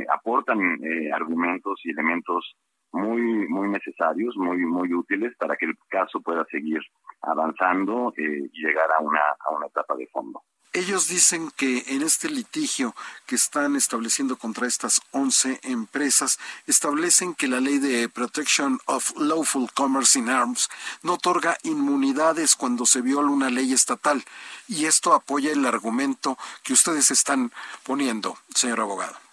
[0.09, 0.79] aportan
[1.13, 2.55] argumentos y elementos
[2.91, 6.81] muy muy necesarios, muy muy útiles para que el caso pueda seguir
[7.21, 10.41] avanzando eh, y llegar a una a una etapa de fondo.
[10.73, 12.93] Ellos dicen que en este litigio
[13.25, 19.71] que están estableciendo contra estas 11 empresas, establecen que la ley de Protection of Lawful
[19.73, 20.69] Commerce in Arms
[21.01, 24.23] no otorga inmunidades cuando se viola una ley estatal.
[24.67, 27.51] Y esto apoya el argumento que ustedes están
[27.83, 29.26] poniendo, señor abogado.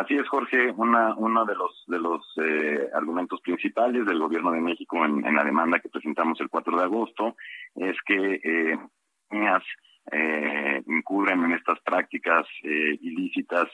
[0.00, 0.72] Así es, Jorge.
[0.76, 5.44] Una, uno de los de los eh, argumentos principales del Gobierno de México en, la
[5.44, 7.36] demanda que presentamos el 4 de agosto
[7.74, 8.78] es que eh,
[10.10, 13.68] eh, incurren en estas prácticas eh, ilícitas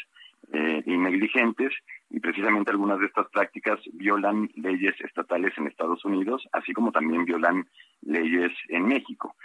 [0.52, 1.72] eh, y negligentes
[2.10, 7.24] y precisamente algunas de estas prácticas violan leyes estatales en Estados Unidos, así como también
[7.24, 7.68] violan
[8.02, 9.36] leyes en México.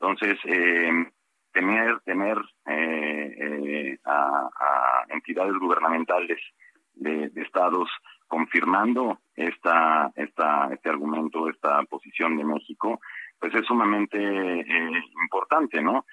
[0.00, 1.04] Entonces, eh,
[1.52, 4.48] tener, tener eh, a,
[5.08, 6.38] entidades gubernamentales
[6.94, 7.88] de, estados
[8.26, 13.00] confirmando esta, esta, este argumento, esta posición de México,
[13.38, 14.18] pues es sumamente
[15.22, 16.04] importante, ¿no?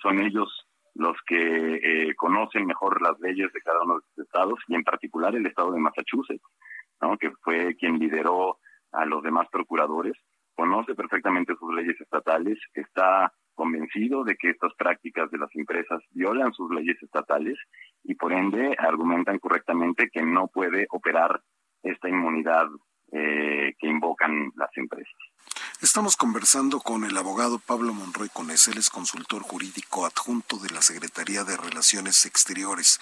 [0.00, 4.60] son ellos los que eh, conocen mejor las leyes de cada uno de los estados
[4.68, 6.44] y en particular el estado de Massachusetts,
[7.00, 7.18] ¿no?
[7.18, 8.58] que fue quien lideró
[8.92, 10.14] a los demás procuradores,
[10.54, 16.52] conoce perfectamente sus leyes estatales, está convencido de que estas prácticas de las empresas violan
[16.52, 17.58] sus leyes estatales
[18.02, 21.40] y por ende argumentan correctamente que no puede operar
[21.82, 22.66] esta inmunidad
[23.14, 25.14] eh, que invocan las empresas.
[25.80, 30.82] Estamos conversando con el abogado Pablo Monroy Cones, él es consultor jurídico adjunto de la
[30.82, 33.00] Secretaría de Relaciones Exteriores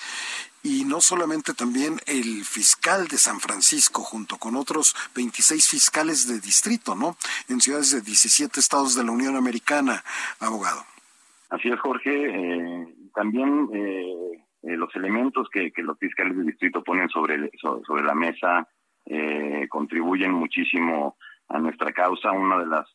[0.62, 6.40] y no solamente también el fiscal de San Francisco junto con otros 26 fiscales de
[6.40, 7.16] distrito, ¿no?
[7.48, 10.04] En ciudades de 17 estados de la Unión Americana,
[10.38, 10.84] abogado.
[11.50, 12.10] Así es, Jorge.
[12.10, 18.14] Eh, también eh, eh, los elementos que, los fiscales de distrito ponen sobre, sobre la
[18.14, 18.68] mesa
[19.68, 21.16] contribuyen muchísimo
[21.48, 22.32] a nuestra causa.
[22.32, 22.86] Uno de las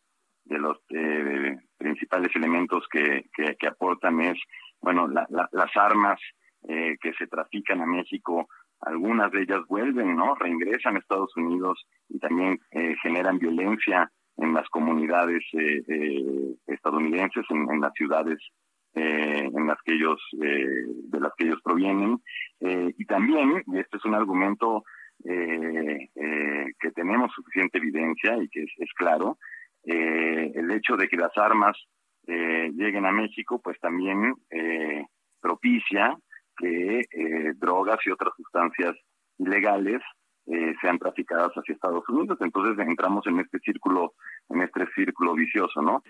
[0.47, 4.37] de los eh, principales elementos que, que, aportan es,
[4.81, 6.19] bueno, las armas
[6.67, 8.47] eh, que se trafican a México,
[8.81, 10.35] algunas de ellas vuelven, ¿no?
[10.35, 15.43] Reingresan a Estados Unidos y también eh, generan violencia en las comunidades
[16.67, 18.37] estadounidenses, en, las ciudades
[18.93, 22.21] en las que ellos, de las que ellos provienen.
[22.59, 24.83] y también, y este es un argumento
[25.25, 29.37] eh, eh, que tenemos suficiente evidencia y que es, claro,
[29.83, 31.77] eh, el hecho de que las armas
[32.27, 34.35] eh, lleguen a México, pues también
[35.41, 36.17] propicia
[36.57, 37.03] que
[37.57, 38.95] drogas y otras sustancias
[39.37, 40.01] ilegales
[40.81, 42.37] sean traficadas hacia Estados Unidos.
[42.41, 44.13] Entonces entramos en este círculo,
[44.49, 46.03] en este círculo vicioso, ¿no?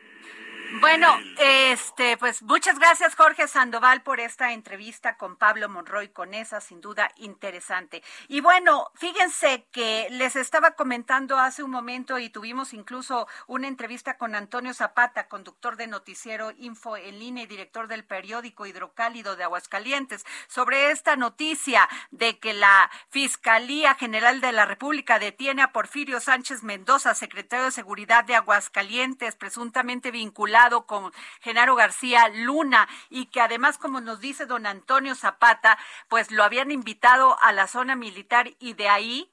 [0.74, 6.60] Bueno, este, pues muchas gracias Jorge Sandoval por esta entrevista con Pablo Monroy, con esa
[6.60, 8.04] sin duda interesante.
[8.28, 14.18] Y bueno, fíjense que les estaba comentando hace un momento y tuvimos incluso una entrevista
[14.18, 19.46] con Antonio Zapata, conductor de noticiero Info en línea y director del periódico Hidrocálido de
[19.46, 26.20] Aguascalientes, sobre esta noticia de que la Fiscalía General de la República detiene a Porfirio
[26.20, 33.42] Sánchez Mendoza, secretario de Seguridad de Aguascalientes, presuntamente vinculado con Genaro García Luna y que
[33.42, 38.52] además, como nos dice don Antonio Zapata, pues lo habían invitado a la zona militar
[38.60, 39.32] y de ahí,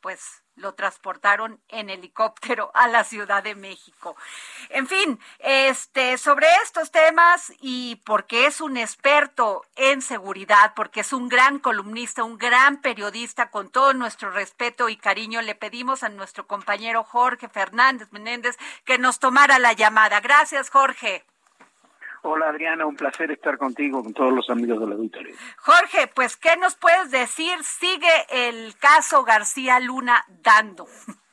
[0.00, 4.16] pues lo transportaron en helicóptero a la Ciudad de México.
[4.70, 11.12] En fin, este sobre estos temas y porque es un experto en seguridad, porque es
[11.12, 16.08] un gran columnista, un gran periodista con todo nuestro respeto y cariño, le pedimos a
[16.08, 20.20] nuestro compañero Jorge Fernández Menéndez que nos tomara la llamada.
[20.20, 21.24] Gracias, Jorge.
[22.22, 25.34] Hola Adriana, un placer estar contigo, con todos los amigos de la auditoría.
[25.58, 27.62] Jorge, pues ¿qué nos puedes decir?
[27.62, 30.86] Sigue el caso García Luna dando.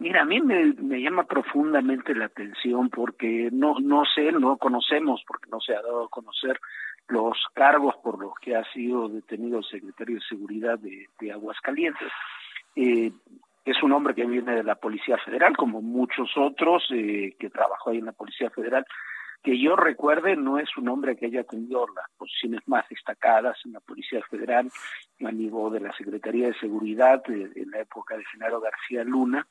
[0.00, 5.50] Mira, a mí me, llama profundamente la atención porque no, no sé, no conocemos, porque
[5.50, 6.60] no se ha dado a conocer
[7.08, 12.12] los cargos por los que ha sido detenido el secretario de Seguridad de, Aguascalientes.
[12.76, 13.10] Eh,
[13.64, 17.90] es un hombre que viene de la Policía Federal, como muchos otros eh, que trabajó
[17.90, 18.86] ahí en la Policía Federal,
[19.42, 23.72] que yo recuerde no es un hombre que haya tenido las posiciones más destacadas en
[23.72, 24.68] la Policía Federal
[25.24, 29.46] a nivel de la Secretaría de Seguridad en la época de Genaro García Luna,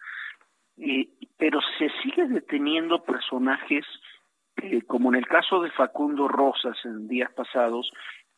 [1.38, 3.86] pero se sigue deteniendo personajes
[4.58, 7.92] eh, como en el caso de Facundo Rosas en días pasados,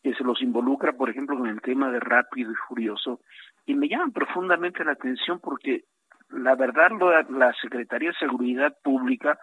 [0.04, 3.22] que se los involucra, por ejemplo, con el tema de Rápido y Furioso,
[3.66, 5.86] y me llaman profundamente la atención porque
[6.30, 6.92] la verdad
[7.30, 9.40] la Secretaría de Seguridad Pública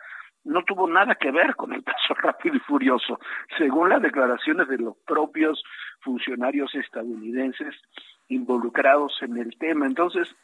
[0.46, 3.18] no tuvo nada que ver con el caso Rápido y Furioso,
[3.58, 5.62] según las declaraciones de los propios
[6.00, 7.74] funcionarios estadounidenses
[8.28, 9.86] involucrados en el tema.
[9.86, 10.34] Entonces,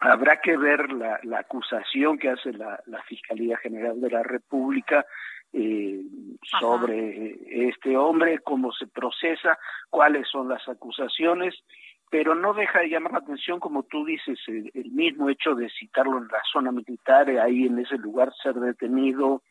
[0.00, 5.06] habrá que ver la, acusación que hace la, Fiscalía General de la República
[5.52, 6.02] eh,
[6.60, 9.58] sobre este hombre, cómo se procesa,
[9.88, 11.54] cuáles son las acusaciones
[12.10, 16.18] pero no deja de llamar la atención, como tú dices, el, mismo hecho de citarlo
[16.18, 19.42] en la zona militar, ahí en ese lugar ser detenido,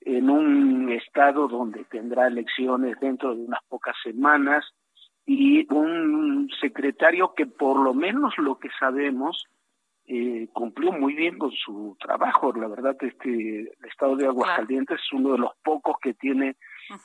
[0.00, 4.64] en un estado donde tendrá elecciones dentro de unas pocas semanas,
[5.26, 9.44] y un secretario que por lo menos lo que sabemos
[10.06, 12.50] eh, cumplió muy bien con su trabajo.
[12.54, 16.56] La verdad, este el estado de Aguascalientes es uno de los pocos que tiene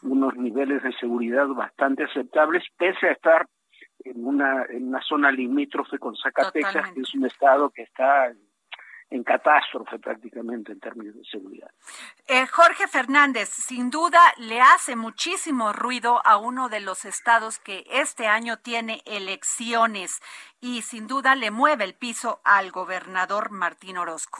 [0.03, 3.45] unos niveles de seguridad bastante aceptables, pese a estar
[4.05, 8.33] en una, en una zona limítrofe con Zacatecas, que es un estado que está
[9.13, 11.69] en catástrofe prácticamente en términos de seguridad.
[12.27, 17.83] Eh, Jorge Fernández, sin duda le hace muchísimo ruido a uno de los estados que
[17.91, 20.19] este año tiene elecciones
[20.61, 24.39] y sin duda le mueve el piso al gobernador Martín Orozco.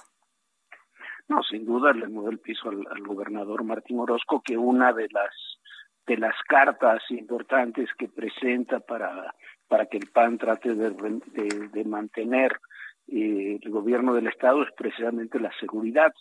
[1.28, 5.34] No, sin duda le mueve el piso al, gobernador Martín Orozco, que una de las
[6.06, 9.34] de las cartas importantes que presenta para,
[9.68, 10.92] para que el PAN trate de,
[11.72, 12.52] de mantener
[13.08, 16.14] eh, el gobierno del Estado es precisamente la seguridad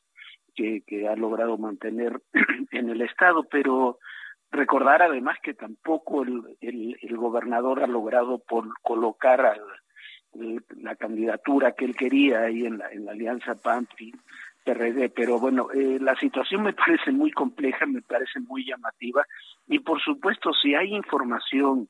[0.54, 2.20] que, ha logrado mantener
[2.70, 3.98] en el Estado, pero
[4.50, 9.58] recordar además que tampoco el, el, gobernador ha logrado por colocar
[10.34, 13.54] la candidatura que él quería ahí en la, en la alianza
[14.64, 19.24] PAN-PRD, pero bueno, eh, la situación me parece muy compleja, me parece muy llamativa.
[19.66, 21.88] Y por supuesto si hay información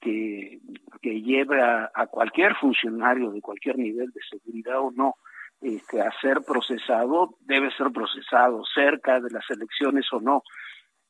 [0.00, 0.60] que,
[1.00, 5.14] que lleve a, cualquier funcionario de cualquier nivel de seguridad o no
[5.60, 10.42] este, a ser procesado, debe ser procesado cerca de las elecciones o no,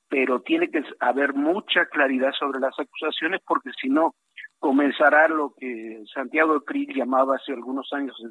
[0.09, 4.15] pero tiene que haber mucha claridad sobre las acusaciones porque si no,
[4.59, 8.31] comenzará lo que Santiago Krill llamaba hace algunos años el,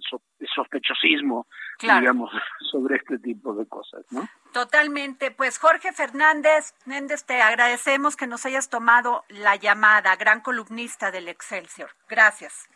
[0.54, 1.48] sospechosismo,
[1.80, 2.32] digamos,
[2.72, 4.28] sobre este tipo de cosas, ¿no?
[4.54, 5.32] Totalmente.
[5.32, 11.28] Pues Jorge Fernández, Méndez, te agradecemos que nos hayas tomado la llamada, gran columnista del
[11.28, 11.90] Excelsior.
[12.10, 12.70] Gracias.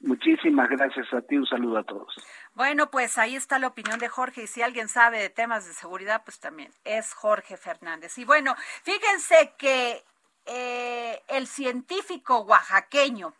[0.00, 2.14] Muchísimas gracias a ti, un saludo a todos.
[2.54, 5.72] Bueno, pues ahí está la opinión de Jorge y si alguien sabe de temas de
[5.72, 8.18] seguridad, pues también es Jorge Fernández.
[8.18, 10.04] Y bueno, fíjense que
[10.48, 13.34] eh, el científico oaxaqueño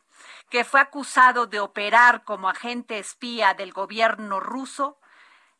[0.50, 4.98] que fue acusado de operar como agente espía del gobierno ruso,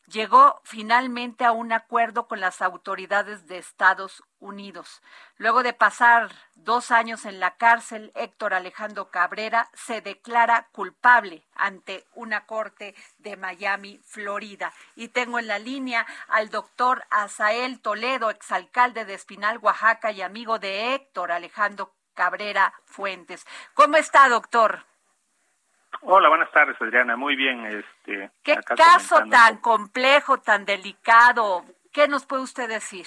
[0.09, 5.01] llegó finalmente a un acuerdo con las autoridades de Estados Unidos.
[5.37, 12.05] Luego de pasar dos años en la cárcel, Héctor Alejandro Cabrera se declara culpable ante
[12.13, 14.73] una corte de Miami, Florida.
[14.95, 20.59] Y tengo en la línea al doctor Asael Toledo, exalcalde de Espinal, Oaxaca y amigo
[20.59, 23.45] de Héctor Alejandro Cabrera Fuentes.
[23.73, 24.85] ¿Cómo está, doctor?
[26.01, 27.15] Hola, buenas tardes, Adriana.
[27.17, 27.65] Muy bien.
[27.65, 31.65] Este, ¿Qué caso tan complejo, tan delicado?
[31.91, 33.05] ¿Qué nos puede usted decir?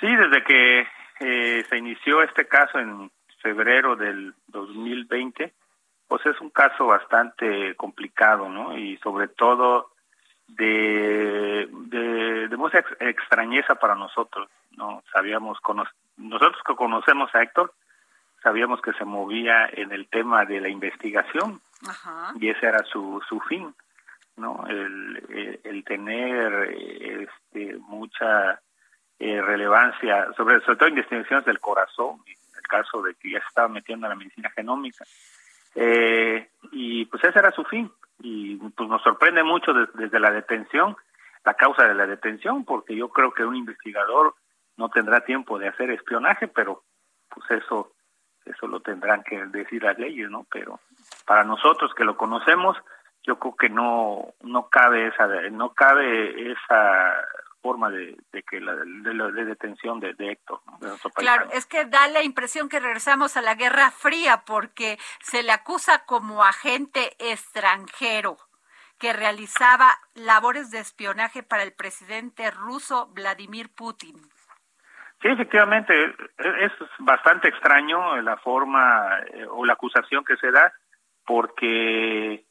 [0.00, 0.86] Sí, desde que
[1.20, 3.10] eh, se inició este caso en
[3.40, 5.52] febrero del 2020,
[6.08, 8.76] pues es un caso bastante complicado, ¿no?
[8.76, 9.92] Y sobre todo
[10.48, 15.02] de, de, mucha extrañeza para nosotros, ¿no?
[15.12, 15.58] Sabíamos,
[16.16, 17.72] nosotros que conocemos a Héctor,
[18.42, 21.60] sabíamos que se movía en el tema de la investigación
[22.40, 23.74] y ese era su, su fin,
[24.36, 24.64] ¿no?
[24.68, 28.60] El, el, tener este, mucha
[29.18, 33.46] eh, relevancia, sobre, sobre todo investigaciones del corazón, en el caso de que ya se
[33.46, 35.04] estaba metiendo en la medicina genómica.
[35.74, 37.90] Eh, y pues ese era su fin.
[38.20, 40.96] Y pues nos sorprende mucho desde la detención,
[41.44, 44.34] la causa de la detención, porque yo creo que un investigador
[44.76, 46.82] no tendrá tiempo de hacer espionaje, pero
[47.28, 47.92] pues eso
[48.50, 50.46] eso lo tendrán que decir las leyes, ¿no?
[50.50, 50.80] Pero
[51.26, 52.76] para nosotros que lo conocemos,
[53.24, 57.14] yo creo que no no cabe esa no cabe esa
[57.60, 58.16] forma de,
[58.48, 60.60] que la de, detención de, Héctor
[61.14, 65.52] claro es que da la impresión que regresamos a la Guerra Fría porque se le
[65.52, 68.38] acusa como agente extranjero
[68.98, 74.16] que realizaba labores de espionaje para el presidente ruso Vladimir Putin
[75.20, 80.72] Sí, efectivamente, e-, es bastante extraño la forma eh, o la acusación que se da,
[81.26, 82.44] porque,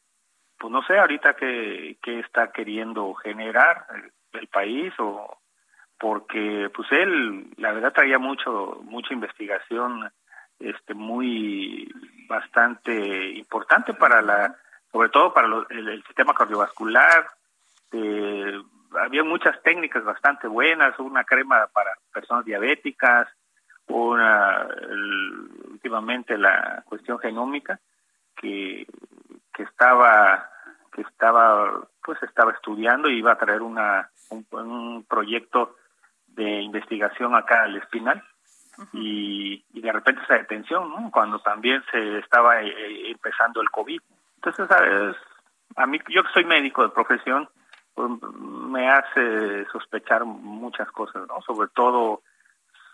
[0.58, 3.86] pues no sé ahorita qué, qué está queriendo generar
[4.34, 5.40] el, país o
[6.00, 10.12] porque pues él la verdad traía mucho mucha investigación
[10.60, 11.92] este muy
[12.30, 14.56] bastante importante para la
[14.92, 17.32] sobre todo para el, sistema cardiovascular
[17.92, 18.62] eh,
[19.00, 23.28] había muchas técnicas bastante buenas, una crema para personas diabéticas,
[23.88, 24.68] una
[25.72, 27.80] últimamente la cuestión genómica
[28.36, 28.86] que,
[29.54, 30.50] que estaba
[30.94, 35.76] que estaba pues estaba estudiando y iba a traer una un, proyecto
[36.28, 38.22] de investigación acá al espinal
[38.94, 41.10] y, y, de repente esa detención ¿no?
[41.12, 44.02] cuando también se estaba eh, eh, empezando el covid
[44.36, 45.16] entonces ¿sabes?
[45.76, 47.50] a mí yo que soy médico de profesión
[47.98, 51.42] me hace sospechar muchas cosas, ¿no?
[51.42, 52.22] Sobre todo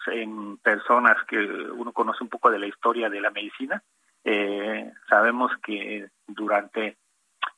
[0.07, 3.81] en personas que uno conoce un poco de la historia de la medicina.
[4.23, 6.97] Eh, sabemos que durante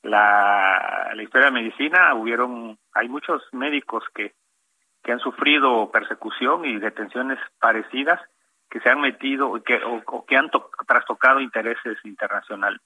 [0.03, 4.33] la, la historia de medicina, hubieron, hay muchos médicos que,
[5.03, 8.19] que han sufrido persecución y detenciones parecidas
[8.69, 10.49] que se han metido que, o, que han
[10.87, 12.81] trastocado intereses internacionales.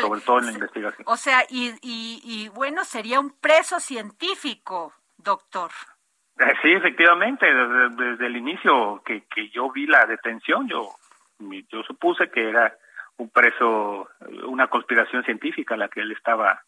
[0.00, 1.04] Sobre todo en la investigación.
[1.06, 5.70] O sea, y, y, y bueno, sería un preso científico, doctor.
[6.38, 7.46] Eh, sí, efectivamente,
[7.96, 10.88] desde, el inicio que, que yo vi la detención, yo,
[11.38, 12.76] yo supuse que era
[13.18, 14.08] un preso,
[14.46, 16.62] una conspiración científica la que él estaba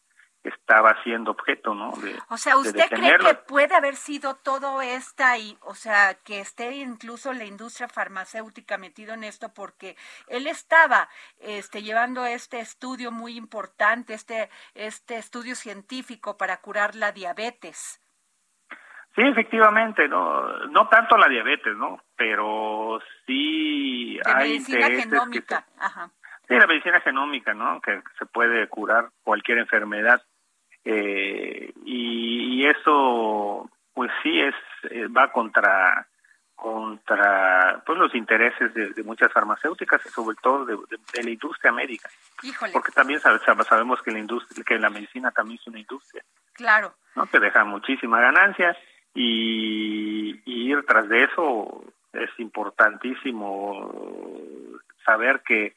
[0.45, 1.92] estaba siendo objeto, ¿no?
[2.03, 6.40] De, o sea, ¿usted cree que puede haber sido todo esta y, o sea, que
[6.40, 9.97] esté incluso la industria farmacéutica metido en esto porque
[10.28, 11.09] él estaba,
[11.40, 18.01] este, llevando este estudio muy importante, este, este estudio científico para curar la diabetes?
[19.14, 22.03] Sí, efectivamente, no, no tanto la diabetes, ¿no?
[22.16, 26.11] Pero sí hay medicina genómica, Ajá.
[26.49, 27.80] Sí, la medicina genómica, ¿no?
[27.80, 30.20] Que se puede curar cualquier enfermedad.
[30.85, 34.55] Eh, y, eso, pues sí, es
[34.91, 36.07] eh, va contra
[36.55, 40.78] contra pues los intereses de, muchas farmacéuticas y sobre todo de,
[41.22, 42.09] la industria médica.
[42.72, 46.24] Porque también sabemos que la industria, que la medicina también es una industria.
[46.55, 46.95] Claro.
[47.16, 47.26] ¿no?
[47.26, 48.78] Que deja muchísimas ganancias
[49.14, 53.93] y, ir tras de eso es importantísimo
[55.05, 55.74] saber que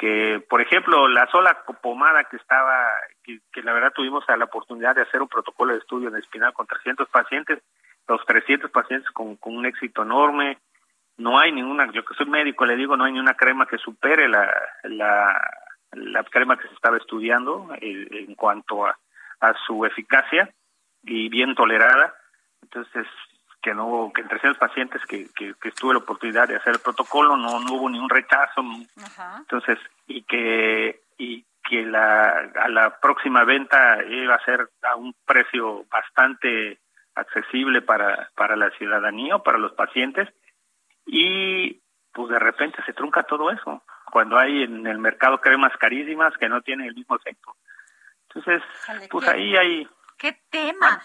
[0.00, 2.88] que por ejemplo la sola pomada que estaba
[3.22, 6.66] que, la verdad tuvimos la oportunidad de hacer un protocolo de estudio en espinal con
[6.66, 7.58] 300 pacientes
[8.08, 10.58] los 300 pacientes con, un éxito enorme.
[11.18, 13.76] No hay ninguna yo que soy médico le digo no hay ni una crema que
[13.76, 14.50] supere la
[14.84, 15.38] la,
[15.92, 18.98] la crema que se estaba estudiando eh, en cuanto a,
[19.40, 20.48] a su eficacia
[21.02, 22.14] y bien tolerada.
[22.62, 23.06] Entonces
[23.62, 26.80] que no que entre 300 pacientes que, que, que, tuve la oportunidad de hacer el
[26.80, 28.62] protocolo no, no hubo ningún rechazo
[29.38, 35.14] entonces y que y que la a la próxima venta iba a ser a un
[35.26, 36.78] precio bastante
[37.14, 40.28] accesible para para la ciudadanía o para los pacientes
[41.06, 41.80] y
[42.12, 46.48] pues de repente se trunca todo eso cuando hay en el mercado cremas carísimas que
[46.48, 47.54] no tienen el mismo efecto.
[48.28, 48.62] Entonces
[49.10, 51.02] pues ahí hay qué tema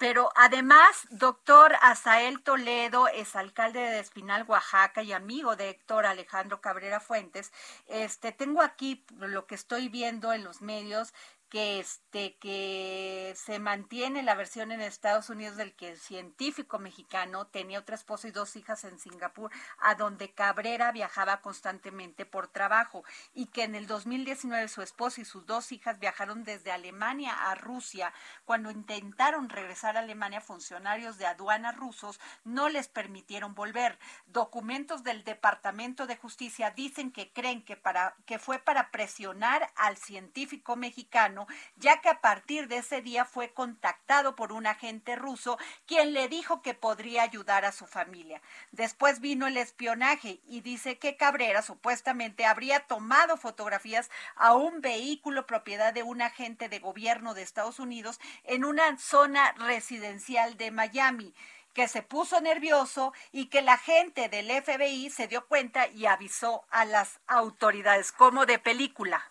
[0.00, 6.62] pero además, doctor Azael Toledo es alcalde de Espinal, Oaxaca y amigo de Héctor Alejandro
[6.62, 7.52] Cabrera Fuentes.
[7.86, 11.12] Este, tengo aquí lo que estoy viendo en los medios
[11.50, 17.46] que este que se mantiene la versión en Estados Unidos del que el científico mexicano
[17.46, 23.04] tenía otra esposa y dos hijas en Singapur, a donde Cabrera viajaba constantemente por trabajo
[23.34, 27.56] y que en el 2019 su esposa y sus dos hijas viajaron desde Alemania a
[27.56, 28.12] Rusia.
[28.44, 33.98] Cuando intentaron regresar a Alemania, funcionarios de aduana rusos no les permitieron volver.
[34.26, 39.96] Documentos del Departamento de Justicia dicen que creen que para que fue para presionar al
[39.96, 41.39] científico mexicano
[41.76, 46.28] ya que a partir de ese día fue contactado por un agente ruso quien le
[46.28, 48.40] dijo que podría ayudar a su familia.
[48.72, 55.46] Después vino el espionaje y dice que Cabrera supuestamente habría tomado fotografías a un vehículo
[55.46, 61.34] propiedad de un agente de gobierno de Estados Unidos en una zona residencial de Miami
[61.72, 66.64] que se puso nervioso y que la gente del FBI se dio cuenta y avisó
[66.70, 69.29] a las autoridades, como de película.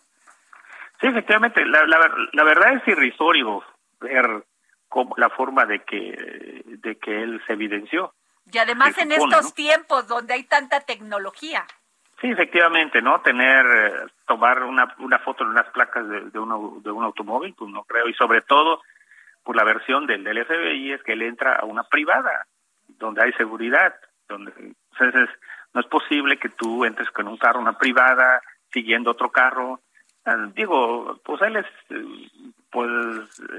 [0.99, 3.63] Sí, efectivamente, la, la, verdad es irrisorio
[4.01, 4.43] ver
[4.89, 8.13] cómo, la forma de que, de que él se evidenció.
[8.51, 11.65] Y además en estos tiempos donde hay tanta tecnología.
[12.19, 13.21] Sí, efectivamente, ¿no?
[13.21, 13.93] Tener, eh,
[14.27, 17.83] tomar una, una foto en unas placas de, de, un, de un automóvil, pues no
[17.83, 18.09] creo.
[18.09, 18.81] Y sobre todo,
[19.43, 22.45] por la versión del, del FBI es que él entra a una privada,
[22.87, 23.95] donde hay seguridad.
[24.27, 24.51] donde
[24.91, 25.29] Entonces,
[25.73, 28.41] no es posible que tú entres con un carro, una privada,
[28.73, 29.79] siguiendo otro carro,
[30.53, 31.65] digo, pues él es,
[32.71, 32.89] pues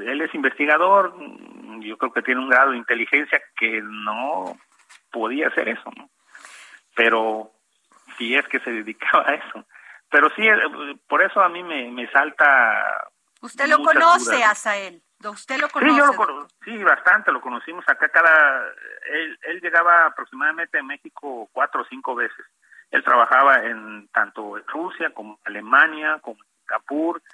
[0.07, 1.15] él es investigador,
[1.81, 4.57] yo creo que tiene un grado de inteligencia que no
[5.11, 6.11] podía hacer eso, ¿no?
[6.95, 7.51] Pero
[8.19, 9.65] si es que se dedicaba a eso.
[10.11, 13.09] Pero sí, eh, por eso a mí me, me salta.
[13.41, 15.03] ¿Usted lo conoce, Asael?
[15.25, 15.93] ¿Usted lo conoce?
[15.93, 18.67] Sí, yo lo sí, bastante, lo conocimos acá cada.
[19.11, 22.45] Él, él llegaba aproximadamente a México cuatro o cinco veces.
[22.91, 26.41] Él trabajaba en tanto Rusia como Alemania, como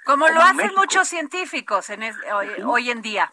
[0.05, 2.01] como lo hacen muchos científicos en
[2.65, 3.29] hoy, en día.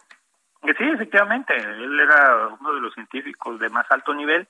[0.63, 4.47] Sí, efectivamente, él era uno de los científicos de más alto nivel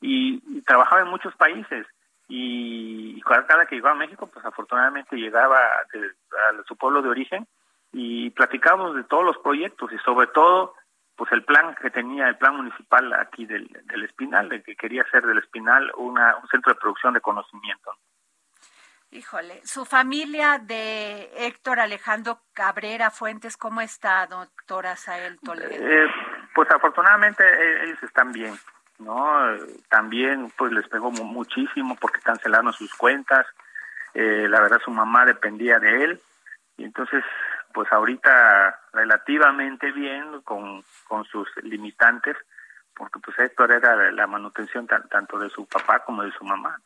[0.00, 1.86] y, trabajaba en muchos países
[2.28, 7.46] y cada, que llegaba a México, pues afortunadamente llegaba a su pueblo de origen
[7.92, 10.74] y platicábamos de todos los proyectos y sobre todo
[11.16, 15.02] pues el plan que tenía el plan municipal aquí del, del Espinal, de que quería
[15.02, 17.92] hacer del Espinal una, un centro de producción de conocimiento.
[19.12, 25.68] Híjole, su familia de Héctor Alejandro Cabrera Fuentes, ¿cómo está, doctora Sael Toledo?
[25.72, 26.08] Eh,
[26.54, 28.54] pues afortunadamente e-, ellos están bien,
[29.00, 29.56] ¿no?
[29.88, 33.46] También pues les pegó muchísimo porque cancelaron sus cuentas,
[34.14, 36.20] eh, la verdad su mamá dependía de él,
[36.76, 37.24] y entonces
[37.74, 42.36] pues ahorita relativamente bien con, con sus limitantes,
[42.94, 46.80] porque pues Héctor era la manutención tanto de su papá como de su mamá.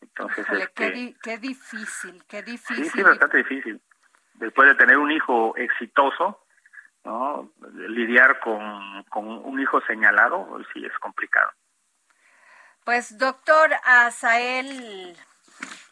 [0.00, 2.84] Entonces, este, qué, difícil, qué difícil.
[2.84, 3.80] Sí, sí, bastante difícil.
[4.34, 6.44] Después de tener un hijo exitoso,
[7.04, 7.52] ¿no?
[7.88, 11.50] Lidiar con, con un hijo señalado, sí es complicado.
[12.84, 15.16] Pues, doctor Azael,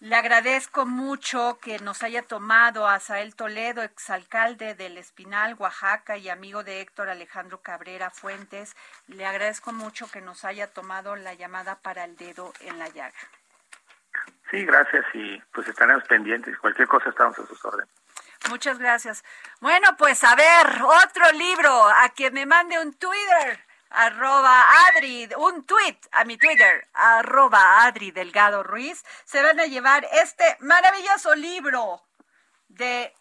[0.00, 6.28] le agradezco mucho que nos haya tomado a Azael Toledo, exalcalde del Espinal, Oaxaca, y
[6.28, 8.76] amigo de Héctor Alejandro Cabrera Fuentes.
[9.08, 13.18] Le agradezco mucho que nos haya tomado la llamada para el dedo en la llaga.
[14.50, 16.56] Sí, gracias y pues estaremos pendientes.
[16.58, 17.88] Cualquier cosa estamos a sus órdenes.
[18.48, 19.24] Muchas gracias.
[19.60, 21.88] Bueno, pues a ver, otro libro.
[21.88, 23.58] A quien me mande un Twitter,
[23.90, 30.06] arroba Adri, un tweet a mi Twitter, arroba Adri Delgado Ruiz, se van a llevar
[30.12, 32.02] este maravilloso libro
[32.68, 33.12] de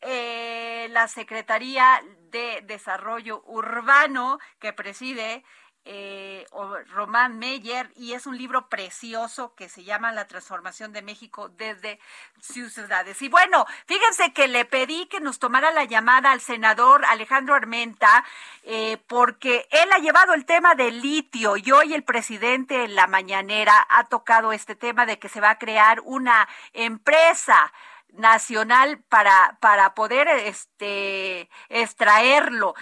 [0.00, 5.44] eh, la Secretaría de Desarrollo Urbano que preside
[5.90, 6.46] eh,
[6.90, 11.98] Román Meyer y es un libro precioso que se llama La transformación de México desde
[12.42, 13.22] sus ciudades.
[13.22, 18.22] Y bueno, fíjense que le pedí que nos tomara la llamada al senador Alejandro Armenta
[18.64, 23.06] eh, porque él ha llevado el tema del litio y hoy el presidente en la
[23.06, 27.72] mañanera ha tocado este tema de que se va a crear una empresa
[28.12, 32.74] nacional para, para poder este, extraerlo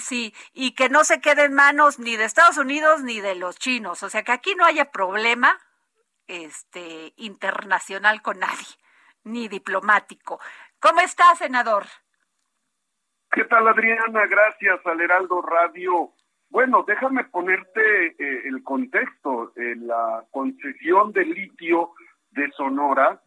[0.00, 3.56] sí, y que no se quede en manos ni de Estados Unidos ni de los
[3.58, 5.58] chinos, o sea que aquí no haya problema
[6.26, 8.66] este internacional con nadie,
[9.24, 10.40] ni diplomático.
[10.80, 11.84] ¿Cómo está, senador?
[13.30, 14.26] ¿Qué tal, Adriana?
[14.26, 16.12] Gracias al Heraldo Radio.
[16.50, 19.52] Bueno, déjame ponerte eh, el contexto.
[19.56, 21.92] Eh, la concesión de litio
[22.30, 23.20] de Sonora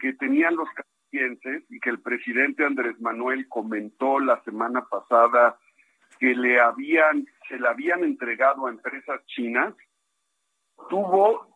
[0.00, 5.58] que tenían los canadienses y que el presidente Andrés Manuel comentó la semana pasada
[6.18, 9.74] que le habían, se le habían entregado a empresas chinas,
[10.88, 11.46] tuvo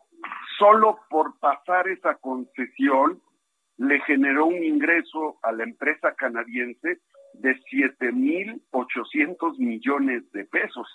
[0.57, 3.21] solo por pasar esa concesión,
[3.77, 6.99] le generó un ingreso a la empresa canadiense
[7.33, 10.87] de 7.800 millones de pesos.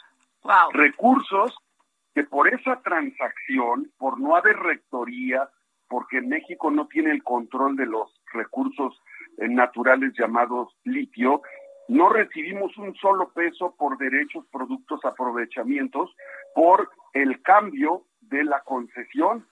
[0.72, 1.54] Recursos
[2.14, 5.50] que por esa transacción, por no haber rectoría,
[5.88, 9.00] porque México no tiene el control de los recursos
[9.38, 11.42] eh, naturales llamados litio,
[11.88, 16.14] no recibimos un solo peso por derechos, productos, aprovechamientos,
[16.54, 19.46] por el cambio de la concesión.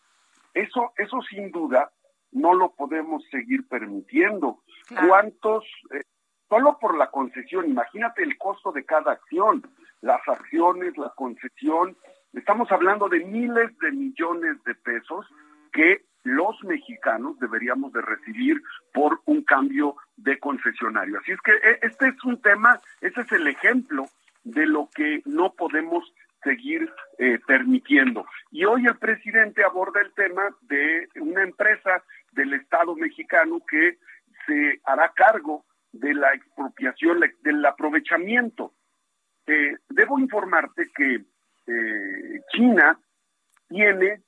[0.53, 1.91] Eso, eso sin duda
[2.33, 4.61] no lo podemos seguir permitiendo.
[5.07, 6.03] ¿Cuántos, eh,
[6.49, 9.63] solo por la concesión, imagínate el costo de cada acción,
[10.01, 11.97] las acciones, la concesión,
[12.33, 15.27] estamos hablando de miles de millones de pesos
[15.73, 18.61] que los mexicanos deberíamos de recibir
[18.93, 21.19] por un cambio de concesionario.
[21.21, 24.07] Así es que e, este es un tema, ese es el ejemplo
[24.43, 26.13] de lo que no podemos
[26.43, 28.27] seguir eh, permitiendo.
[28.51, 32.03] Y hoy el presidente aborda el tema de una empresa
[32.33, 33.99] del Estado mexicano que
[34.47, 38.73] se hará cargo de la expropiación, del aprovechamiento.
[39.47, 41.25] Eh, debo informarte que
[41.67, 42.99] eh, China
[43.69, 44.23] tiene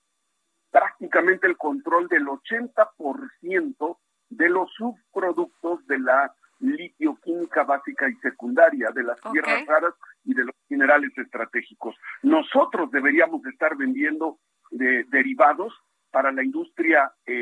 [0.76, 3.98] prácticamente el control del 80%
[4.28, 10.44] de los subproductos de la litioquímica básica y secundaria, de las tierras raras y de
[10.44, 11.96] los minerales estratégicos.
[12.22, 14.38] Nosotros deberíamos estar vendiendo
[14.70, 15.72] derivados
[16.10, 17.32] para la industria eh,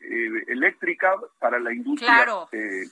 [0.00, 2.84] eh, eléctrica, para la industria eh,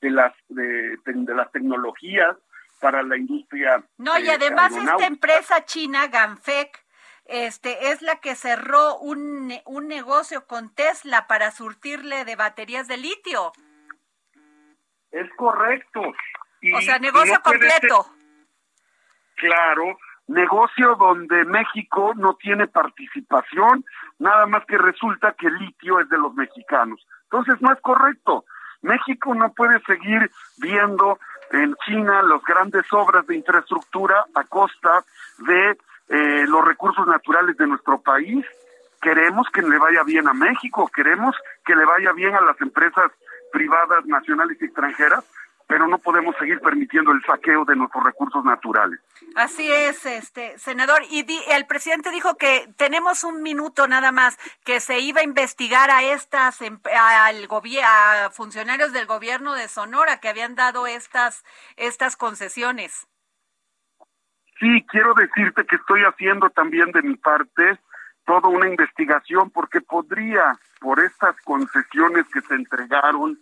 [0.00, 0.96] de las de,
[1.34, 2.36] las tecnologías,
[2.80, 3.84] para la industria.
[3.98, 6.84] No, y además esta empresa china, Ganfec,
[7.26, 12.96] este, es la que cerró un, un negocio con Tesla para surtirle de baterías de
[12.96, 13.52] litio.
[15.10, 16.00] Es correcto.
[16.00, 18.06] o sea, negocio completo.
[19.36, 19.98] claro,
[20.28, 23.84] negocio donde México no tiene participación,
[24.18, 27.04] nada más que resulta que el litio es de los mexicanos.
[27.24, 28.44] Entonces no es correcto.
[28.82, 31.18] México no puede seguir viendo
[31.52, 35.04] en China las grandes obras de infraestructura a costa
[35.38, 35.76] de
[36.10, 38.44] eh, los recursos naturales de nuestro país,
[39.00, 43.12] queremos que le vaya bien a México, queremos que le vaya bien a las empresas
[43.52, 45.24] privadas, nacionales y extranjeras,
[45.68, 48.98] pero no podemos seguir permitiendo el saqueo de nuestros recursos naturales.
[49.36, 51.02] Así es, este senador.
[51.08, 55.92] Y el presidente dijo que tenemos un minuto nada más, que se iba a investigar
[55.92, 57.48] a estas al
[57.84, 61.44] a funcionarios del gobierno de Sonora que habían dado estas
[61.76, 63.06] estas concesiones.
[64.60, 67.78] Sí, quiero decirte que estoy haciendo también de mi parte
[68.26, 73.38] toda una investigación porque podría, por estas concesiones que se entregaron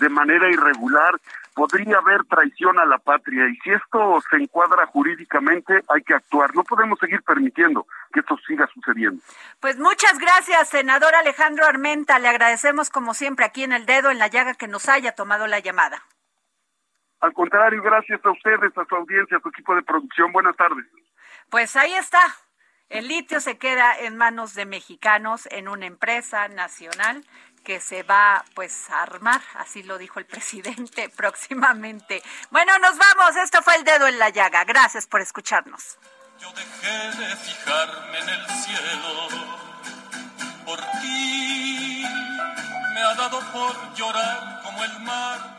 [0.00, 1.14] de manera irregular,
[1.54, 6.54] podría haber traición a la patria y si esto se encuadra jurídicamente hay que actuar.
[6.54, 9.22] No podemos seguir permitiendo que esto siga sucediendo.
[9.60, 12.18] Pues muchas gracias, senador Alejandro Armenta.
[12.18, 15.46] Le agradecemos como siempre aquí en el dedo en la llaga que nos haya tomado
[15.46, 16.02] la llamada.
[17.20, 20.32] Al contrario, gracias a ustedes, a su audiencia, a su equipo de producción.
[20.32, 20.86] Buenas tardes.
[21.50, 22.20] Pues ahí está.
[22.88, 27.24] El litio se queda en manos de mexicanos en una empresa nacional
[27.64, 32.22] que se va pues a armar, así lo dijo el presidente próximamente.
[32.50, 34.64] Bueno, nos vamos, esto fue el dedo en la llaga.
[34.64, 35.98] Gracias por escucharnos.
[36.40, 39.28] Yo dejé de fijarme en el cielo
[40.64, 42.04] por ti.
[42.94, 45.58] Me ha dado por llorar como el mar.